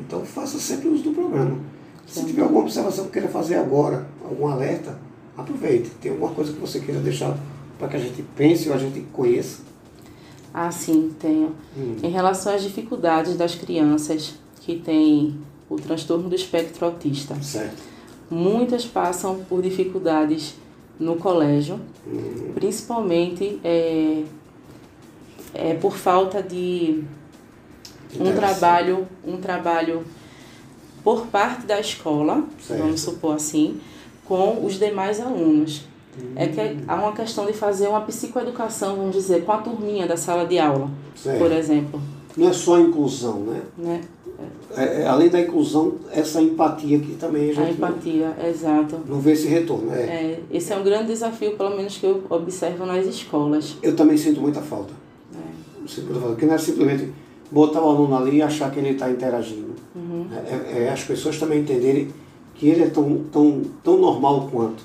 Então 0.00 0.24
faça 0.24 0.58
sempre 0.58 0.88
uso 0.88 1.04
do 1.04 1.12
programa. 1.12 1.58
Se 2.06 2.24
tiver 2.24 2.42
alguma 2.42 2.62
observação 2.62 3.04
que 3.06 3.12
queira 3.12 3.28
fazer 3.28 3.54
agora, 3.54 4.06
algum 4.24 4.48
alerta, 4.48 4.98
aproveite. 5.36 5.90
Tem 6.00 6.10
alguma 6.10 6.32
coisa 6.32 6.52
que 6.52 6.58
você 6.58 6.80
queira 6.80 7.00
deixar 7.00 7.38
para 7.78 7.88
que 7.88 7.96
a 7.96 8.00
gente 8.00 8.22
pense 8.36 8.68
ou 8.68 8.74
a 8.74 8.78
gente 8.78 9.00
conheça. 9.12 9.60
Ah, 10.52 10.70
sim, 10.72 11.12
tenho. 11.20 11.54
Hum. 11.76 11.96
Em 12.02 12.10
relação 12.10 12.52
às 12.52 12.62
dificuldades 12.62 13.36
das 13.36 13.54
crianças 13.54 14.34
que 14.60 14.76
têm 14.78 15.38
o 15.68 15.76
transtorno 15.76 16.28
do 16.28 16.34
espectro 16.34 16.86
autista, 16.86 17.34
Certo. 17.42 17.82
muitas 18.30 18.84
passam 18.86 19.40
por 19.48 19.62
dificuldades 19.62 20.54
no 20.98 21.16
colégio, 21.16 21.80
Hum, 22.06 22.52
principalmente 22.54 23.60
é, 23.64 24.22
é 25.54 25.74
por 25.74 25.96
falta 25.96 26.42
de 26.42 27.02
um 28.18 28.32
trabalho, 28.34 29.06
um 29.26 29.36
trabalho 29.36 30.02
por 31.04 31.26
parte 31.26 31.66
da 31.66 31.78
escola, 31.80 32.44
Certo. 32.60 32.80
vamos 32.80 33.00
supor 33.00 33.36
assim, 33.36 33.80
com 34.26 34.64
os 34.64 34.78
demais 34.78 35.20
alunos. 35.20 35.82
É 36.36 36.46
que 36.48 36.60
há 36.88 36.94
uma 36.96 37.12
questão 37.12 37.46
de 37.46 37.52
fazer 37.52 37.86
uma 37.88 38.00
psicoeducação, 38.02 38.96
vamos 38.96 39.14
dizer, 39.14 39.44
com 39.44 39.52
a 39.52 39.58
turminha 39.58 40.06
da 40.06 40.16
sala 40.16 40.44
de 40.44 40.58
aula, 40.58 40.90
Certo. 41.14 41.38
por 41.38 41.50
exemplo. 41.52 42.00
Não 42.36 42.48
é 42.48 42.52
só 42.52 42.76
a 42.76 42.80
inclusão, 42.80 43.40
né? 43.40 43.62
Né? 43.78 44.00
É, 44.76 45.02
é, 45.02 45.06
além 45.06 45.28
da 45.28 45.40
inclusão, 45.40 45.94
essa 46.12 46.40
empatia 46.40 46.98
que 46.98 47.16
também 47.16 47.50
a 47.50 47.54
gente 47.54 47.60
A 47.60 47.70
empatia, 47.70 48.36
exato. 48.48 48.98
Não, 49.06 49.16
não 49.16 49.20
vê 49.20 49.32
esse 49.32 49.48
retorno. 49.48 49.92
É. 49.92 50.00
É, 50.00 50.40
esse 50.50 50.72
é 50.72 50.76
um 50.76 50.84
grande 50.84 51.08
desafio, 51.08 51.56
pelo 51.56 51.76
menos 51.76 51.96
que 51.96 52.06
eu 52.06 52.22
observo 52.30 52.86
nas 52.86 53.06
escolas. 53.06 53.76
Eu 53.82 53.96
também 53.96 54.16
sinto 54.16 54.40
muita 54.40 54.60
falta. 54.60 54.92
É. 55.34 55.88
Sinto 55.88 56.06
muita 56.06 56.20
falta. 56.20 56.34
Porque 56.34 56.46
não 56.46 56.54
é 56.54 56.58
simplesmente 56.58 57.12
botar 57.50 57.82
o 57.82 57.88
aluno 57.88 58.16
ali 58.16 58.36
e 58.36 58.42
achar 58.42 58.70
que 58.70 58.78
ele 58.78 58.90
está 58.90 59.10
interagindo. 59.10 59.74
Uhum. 59.94 60.26
É, 60.46 60.84
é 60.84 60.90
as 60.90 61.02
pessoas 61.02 61.38
também 61.38 61.60
entenderem 61.60 62.08
que 62.54 62.68
ele 62.68 62.84
é 62.84 62.88
tão, 62.88 63.24
tão, 63.32 63.62
tão 63.82 63.98
normal 63.98 64.48
quanto. 64.52 64.84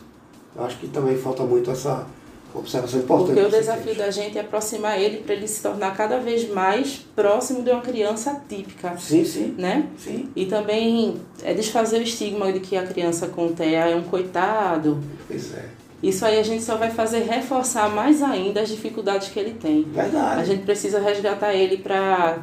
Eu 0.55 0.63
acho 0.63 0.79
que 0.79 0.87
também 0.87 1.15
falta 1.17 1.43
muito 1.43 1.69
essa 1.69 2.07
Observação 2.55 2.99
importante. 3.01 3.33
Porque 3.33 3.55
o 3.55 3.59
desafio 3.59 3.95
da 3.95 4.09
gente 4.09 4.37
é 4.37 4.41
aproximar 4.41 4.99
ele 4.99 5.17
para 5.17 5.35
ele 5.35 5.47
se 5.47 5.61
tornar 5.61 5.95
cada 5.95 6.19
vez 6.19 6.49
mais 6.49 7.05
próximo 7.15 7.61
de 7.61 7.69
uma 7.69 7.81
criança 7.81 8.41
típica. 8.47 8.95
Sim, 8.97 9.25
sim. 9.25 9.55
Né? 9.57 9.87
Sim. 9.97 10.29
E 10.35 10.45
também 10.45 11.19
é 11.43 11.53
desfazer 11.53 11.99
o 11.99 12.03
estigma 12.03 12.51
de 12.51 12.59
que 12.59 12.77
a 12.77 12.83
criança 12.83 13.27
com 13.27 13.53
TEA 13.53 13.89
é 13.89 13.95
um 13.95 14.03
coitado. 14.03 15.03
Pois 15.27 15.53
é. 15.53 15.65
Isso 16.01 16.25
aí 16.25 16.39
a 16.39 16.43
gente 16.43 16.63
só 16.63 16.75
vai 16.75 16.91
fazer 16.91 17.23
reforçar 17.23 17.89
mais 17.89 18.21
ainda 18.21 18.61
as 18.61 18.69
dificuldades 18.69 19.29
que 19.29 19.39
ele 19.39 19.53
tem. 19.53 19.83
Verdade. 19.83 20.41
A 20.41 20.43
gente 20.43 20.63
precisa 20.63 20.99
resgatar 20.99 21.53
ele 21.53 21.77
para 21.77 22.39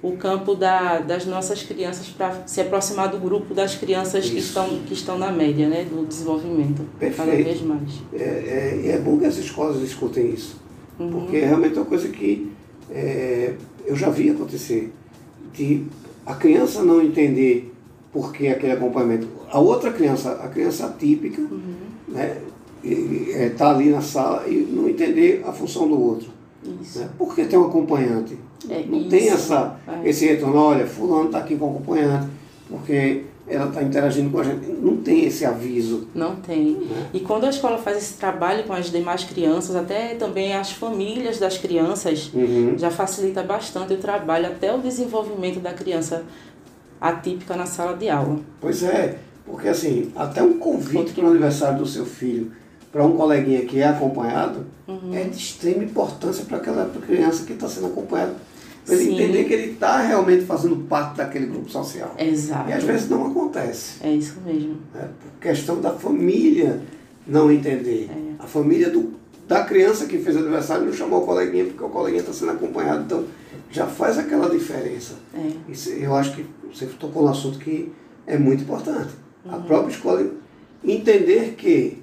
o 0.00 0.12
campo 0.12 0.54
da, 0.54 1.00
das 1.00 1.26
nossas 1.26 1.62
crianças 1.62 2.06
para 2.08 2.46
se 2.46 2.60
aproximar 2.60 3.08
do 3.08 3.18
grupo 3.18 3.52
das 3.52 3.74
crianças 3.74 4.30
que 4.30 4.38
estão, 4.38 4.68
que 4.86 4.94
estão 4.94 5.18
na 5.18 5.32
média 5.32 5.68
né, 5.68 5.84
do 5.84 6.06
desenvolvimento, 6.06 6.82
Perfeito. 7.00 7.16
cada 7.30 7.42
vez 7.42 7.60
mais. 7.62 7.90
É, 8.12 8.22
é, 8.22 8.80
e 8.84 8.88
é 8.90 8.98
bom 8.98 9.18
que 9.18 9.26
as 9.26 9.36
escolas 9.36 9.82
escutem 9.82 10.30
isso, 10.32 10.56
Uhum. 11.00 11.10
porque 11.10 11.36
é 11.38 11.46
realmente 11.46 11.76
uma 11.76 11.84
coisa 11.86 12.08
que 12.08 12.50
é, 12.90 13.54
eu 13.86 13.94
já 13.96 14.08
vi 14.10 14.30
acontecer, 14.30 14.92
de 15.52 15.84
a 16.26 16.34
criança 16.34 16.82
não 16.82 17.00
entender 17.00 17.72
por 18.12 18.32
que 18.32 18.48
aquele 18.48 18.72
acompanhamento. 18.72 19.26
A 19.50 19.58
outra 19.60 19.92
criança, 19.92 20.32
a 20.32 20.48
criança 20.48 20.86
atípica, 20.86 21.40
Uhum. 21.40 21.74
né, 22.08 22.36
está 22.84 23.70
ali 23.70 23.90
na 23.90 24.00
sala 24.00 24.46
e 24.48 24.54
não 24.72 24.88
entender 24.88 25.42
a 25.46 25.52
função 25.52 25.88
do 25.88 26.00
outro. 26.00 26.30
Isso. 26.82 26.98
Né? 27.00 27.08
Porque 27.16 27.44
tem 27.44 27.58
um 27.58 27.66
acompanhante. 27.66 28.38
É 28.68 28.84
não 28.86 28.98
isso. 29.00 29.08
tem 29.10 29.28
essa, 29.30 29.76
É. 29.86 30.08
esse 30.08 30.26
retorno, 30.26 30.56
olha, 30.56 30.86
fulano 30.86 31.26
está 31.26 31.38
aqui 31.38 31.56
com 31.56 31.66
o 31.66 31.70
acompanhante, 31.70 32.26
porque 32.68 33.24
ela 33.46 33.68
está 33.68 33.82
interagindo 33.82 34.28
com 34.30 34.40
a 34.40 34.44
gente. 34.44 34.66
Não 34.66 34.96
tem 34.98 35.24
esse 35.24 35.44
aviso. 35.44 36.08
Não 36.14 36.36
tem. 36.36 36.72
Né? 36.72 37.08
E 37.14 37.20
quando 37.20 37.44
a 37.44 37.50
escola 37.50 37.78
faz 37.78 37.96
esse 37.96 38.14
trabalho 38.14 38.64
com 38.64 38.72
as 38.74 38.90
demais 38.90 39.24
crianças, 39.24 39.74
até 39.76 40.14
também 40.16 40.52
as 40.54 40.70
famílias 40.72 41.38
das 41.38 41.56
crianças, 41.56 42.30
Uhum. 42.34 42.74
já 42.76 42.90
facilita 42.90 43.42
bastante 43.42 43.94
o 43.94 43.96
trabalho, 43.98 44.46
até 44.48 44.74
o 44.74 44.78
desenvolvimento 44.78 45.60
da 45.60 45.72
criança 45.72 46.24
atípica 47.00 47.56
na 47.56 47.64
sala 47.66 47.96
de 47.96 48.08
aula. 48.10 48.38
Pois 48.60 48.82
é, 48.82 49.18
porque 49.46 49.68
assim, 49.68 50.10
até 50.16 50.42
um 50.42 50.58
convite 50.58 51.12
para 51.12 51.24
o 51.24 51.28
aniversário 51.30 51.78
do 51.78 51.86
seu 51.86 52.04
filho, 52.04 52.50
para 52.92 53.04
um 53.04 53.16
coleguinha 53.16 53.64
que 53.64 53.80
é 53.80 53.86
acompanhado, 53.88 54.66
Uhum. 54.86 55.14
é 55.14 55.24
de 55.24 55.36
extrema 55.36 55.84
importância 55.84 56.44
para 56.46 56.56
aquela 56.56 56.90
criança 57.06 57.44
que 57.44 57.52
está 57.52 57.68
sendo 57.68 57.88
acompanhada. 57.88 58.34
Para 58.86 58.94
ele 58.94 59.04
Sim. 59.04 59.14
entender 59.16 59.44
que 59.44 59.52
ele 59.52 59.72
está 59.72 60.00
realmente 60.00 60.46
fazendo 60.46 60.76
parte 60.88 61.18
daquele 61.18 61.44
grupo 61.44 61.68
social. 61.70 62.14
Exato. 62.18 62.70
E 62.70 62.72
às 62.72 62.82
vezes 62.84 63.10
não 63.10 63.26
acontece. 63.26 63.96
É 64.02 64.10
isso 64.10 64.40
mesmo. 64.46 64.78
né? 64.94 65.06
Por 65.20 65.40
questão 65.42 65.78
da 65.78 65.90
família 65.92 66.80
não 67.26 67.52
entender. 67.52 68.08
É. 68.10 68.42
A 68.42 68.46
família 68.46 68.88
do, 68.88 69.12
da 69.46 69.62
criança 69.64 70.06
que 70.06 70.16
fez 70.16 70.34
aniversário 70.38 70.86
não 70.86 70.92
chamou 70.94 71.22
o 71.22 71.26
coleguinha 71.26 71.66
porque 71.66 71.84
o 71.84 71.88
coleguinha 71.90 72.22
está 72.22 72.32
sendo 72.32 72.52
acompanhado. 72.52 73.02
Então 73.04 73.24
já 73.70 73.86
faz 73.86 74.16
aquela 74.18 74.48
diferença. 74.48 75.16
É. 75.34 75.50
Isso, 75.70 75.90
eu 75.90 76.14
acho 76.16 76.34
que 76.34 76.46
você 76.72 76.86
tocou 76.86 77.24
no 77.24 77.28
assunto 77.28 77.58
que 77.58 77.92
é 78.26 78.38
muito 78.38 78.62
importante. 78.62 79.10
A 79.46 79.58
própria 79.58 79.92
escola 79.92 80.26
entender 80.82 81.54
que 81.58 82.02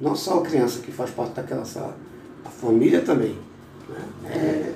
não 0.00 0.14
só 0.14 0.38
a 0.38 0.42
criança 0.42 0.80
que 0.80 0.92
faz 0.92 1.10
parte 1.10 1.34
daquela 1.34 1.64
sala, 1.64 1.96
a 2.44 2.48
família 2.48 3.02
também. 3.02 3.36
Né? 3.88 4.04
É, 4.26 4.74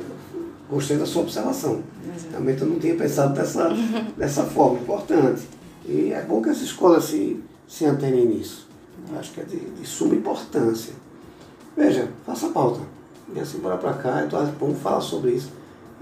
gostei 0.69 0.97
da 0.97 1.07
sua 1.07 1.23
observação. 1.23 1.83
Realmente 2.31 2.63
eu 2.63 2.69
não 2.69 2.79
tinha 2.79 2.95
pensado 2.95 3.35
dessa, 3.35 3.71
dessa 4.17 4.45
forma, 4.45 4.81
importante. 4.81 5.43
E 5.87 6.13
é 6.13 6.23
bom 6.23 6.41
que 6.43 6.49
as 6.49 6.61
escolas 6.61 7.05
se, 7.05 7.43
se 7.69 7.85
antenem 7.85 8.27
nisso. 8.27 8.69
Eu 9.11 9.19
acho 9.19 9.33
que 9.33 9.41
é 9.41 9.45
de, 9.45 9.59
de 9.59 9.87
suma 9.87 10.15
importância. 10.15 10.95
Veja, 11.77 12.09
faça 12.27 12.47
a 12.47 12.51
pauta. 12.51 12.81
E 13.35 13.41
assim, 13.41 13.59
bora 13.59 13.79
pra 13.79 13.95
cá, 13.95 14.25
então 14.25 14.45
vamos 14.61 14.79
falar 14.81 15.01
sobre 15.01 15.33
isso. 15.33 15.51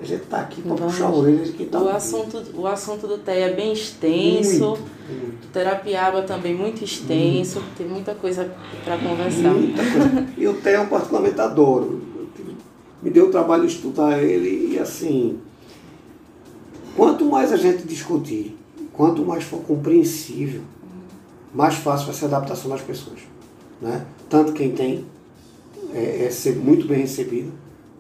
A 0.01 0.05
gente 0.05 0.23
está 0.23 0.41
aqui 0.41 0.63
para 0.63 0.75
puxar 0.77 1.07
a 1.07 1.15
orelha 1.15 1.45
de 1.45 1.53
quem 1.53 1.67
está 1.67 1.79
O 1.79 1.89
assunto, 1.91 2.43
o 2.55 2.67
assunto 2.67 3.07
do 3.07 3.19
TEA 3.19 3.51
é 3.51 3.53
bem 3.53 3.73
extenso. 3.73 4.69
Muito, 4.69 4.83
muito. 5.11 5.49
Terapiaba 5.53 6.23
também 6.23 6.55
muito 6.55 6.83
extenso. 6.83 7.63
Tem 7.77 7.87
muita 7.87 8.15
coisa 8.15 8.51
para 8.83 8.97
conversar. 8.97 9.53
Muita 9.53 9.83
coisa. 9.83 10.27
E 10.39 10.49
o 10.49 10.55
Theo, 10.55 10.87
particularmente, 10.87 11.39
adoro. 11.39 12.01
Eu 12.19 12.55
Me 13.03 13.11
deu 13.11 13.29
o 13.29 13.31
trabalho 13.31 13.67
de 13.67 13.75
estudar 13.75 14.23
ele 14.23 14.73
e, 14.73 14.79
assim, 14.79 15.39
quanto 16.97 17.27
mais 17.27 17.53
a 17.53 17.59
gente 17.59 17.83
discutir, 17.83 18.57
quanto 18.95 19.23
mais 19.23 19.45
for 19.45 19.61
compreensível, 19.61 20.63
mais 21.55 21.75
fácil 21.75 22.07
vai 22.07 22.15
ser 22.15 22.25
a 22.25 22.29
adaptação 22.29 22.71
das 22.71 22.81
pessoas. 22.81 23.21
Né? 23.83 24.07
Tanto 24.31 24.55
quem 24.55 24.73
tem 24.73 25.05
é, 25.93 26.25
é 26.25 26.31
ser 26.31 26.57
muito 26.57 26.87
bem 26.87 27.01
recebido, 27.01 27.53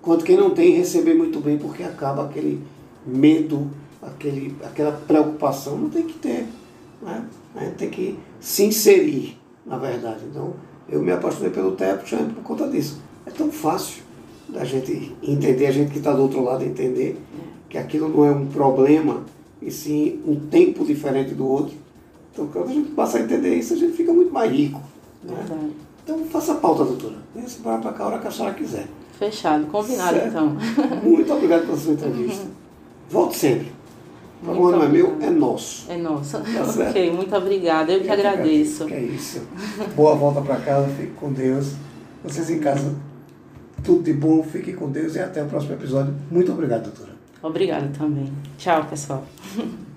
quanto 0.02 0.24
quem 0.24 0.36
não 0.36 0.50
tem 0.50 0.76
receber 0.76 1.14
muito 1.14 1.40
bem, 1.40 1.58
porque 1.58 1.82
acaba 1.82 2.24
aquele 2.24 2.62
medo, 3.06 3.70
aquele, 4.02 4.54
aquela 4.64 4.92
preocupação. 4.92 5.76
Não 5.78 5.90
tem 5.90 6.04
que 6.04 6.18
ter. 6.18 6.46
Né? 7.02 7.24
A 7.54 7.64
gente 7.64 7.74
tem 7.74 7.90
que 7.90 8.18
se 8.40 8.64
inserir, 8.64 9.38
na 9.66 9.78
verdade. 9.78 10.20
Então, 10.30 10.54
eu 10.88 11.00
me 11.00 11.12
apaixonei 11.12 11.50
pelo 11.50 11.76
justamente 12.00 12.34
por 12.34 12.42
conta 12.42 12.68
disso. 12.68 13.00
É 13.26 13.30
tão 13.30 13.50
fácil 13.50 14.02
da 14.48 14.64
gente 14.64 15.14
entender, 15.22 15.66
a 15.66 15.72
gente 15.72 15.92
que 15.92 15.98
está 15.98 16.12
do 16.12 16.22
outro 16.22 16.42
lado 16.42 16.64
entender 16.64 17.16
que 17.68 17.78
aquilo 17.78 18.08
não 18.08 18.24
é 18.24 18.32
um 18.32 18.46
problema, 18.46 19.22
e 19.62 19.70
sim 19.70 20.20
um 20.26 20.36
tempo 20.36 20.84
diferente 20.84 21.34
do 21.34 21.46
outro. 21.46 21.74
Então, 22.32 22.46
quando 22.48 22.70
a 22.70 22.72
gente 22.72 22.90
passa 22.90 23.18
a 23.18 23.20
entender 23.20 23.54
isso, 23.54 23.74
a 23.74 23.76
gente 23.76 23.96
fica 23.96 24.12
muito 24.12 24.32
mais 24.32 24.50
rico. 24.50 24.80
Né? 25.22 25.70
Então, 26.02 26.24
faça 26.26 26.52
a 26.52 26.56
pauta, 26.56 26.84
doutora. 26.84 27.16
Venha 27.34 27.48
se 27.48 27.58
para 27.58 27.78
cá 27.78 28.04
a 28.04 28.06
hora 28.06 28.18
que 28.18 28.26
a 28.26 28.30
senhora 28.30 28.54
quiser. 28.54 28.88
Fechado, 29.20 29.66
combinado 29.66 30.14
Certo. 30.16 30.28
então. 30.28 30.56
Muito 31.02 31.30
obrigado 31.30 31.66
pela 31.66 31.76
sua 31.76 31.92
entrevista. 31.92 32.46
Volte 33.10 33.36
sempre. 33.36 33.70
O 34.42 34.46
programa 34.46 34.76
não 34.78 34.82
é 34.84 34.88
meu, 34.88 35.18
é 35.20 35.28
nosso. 35.28 35.92
É 35.92 35.98
nossa. 35.98 36.42
certo. 36.42 36.80
ok, 36.88 37.12
muito 37.12 37.36
obrigada. 37.36 37.92
Eu 37.92 38.00
que 38.00 38.08
agradeço. 38.08 38.86
Que 38.86 38.94
é 38.94 39.00
isso. 39.02 39.42
Boa 39.94 40.14
volta 40.14 40.40
para 40.40 40.56
casa, 40.56 40.88
fique 40.88 41.12
com 41.12 41.30
Deus. 41.30 41.74
Vocês 42.24 42.48
em 42.48 42.60
casa, 42.60 42.94
tudo 43.84 44.02
de 44.04 44.14
bom, 44.14 44.42
fiquem 44.42 44.74
com 44.74 44.90
Deus 44.90 45.14
e 45.16 45.18
até 45.18 45.42
o 45.42 45.46
próximo 45.46 45.74
episódio. 45.74 46.14
Muito 46.30 46.50
obrigado, 46.52 46.84
doutora. 46.84 47.10
Obrigada 47.42 47.90
também. 47.98 48.32
Tchau, 48.56 48.86
pessoal. 48.86 49.22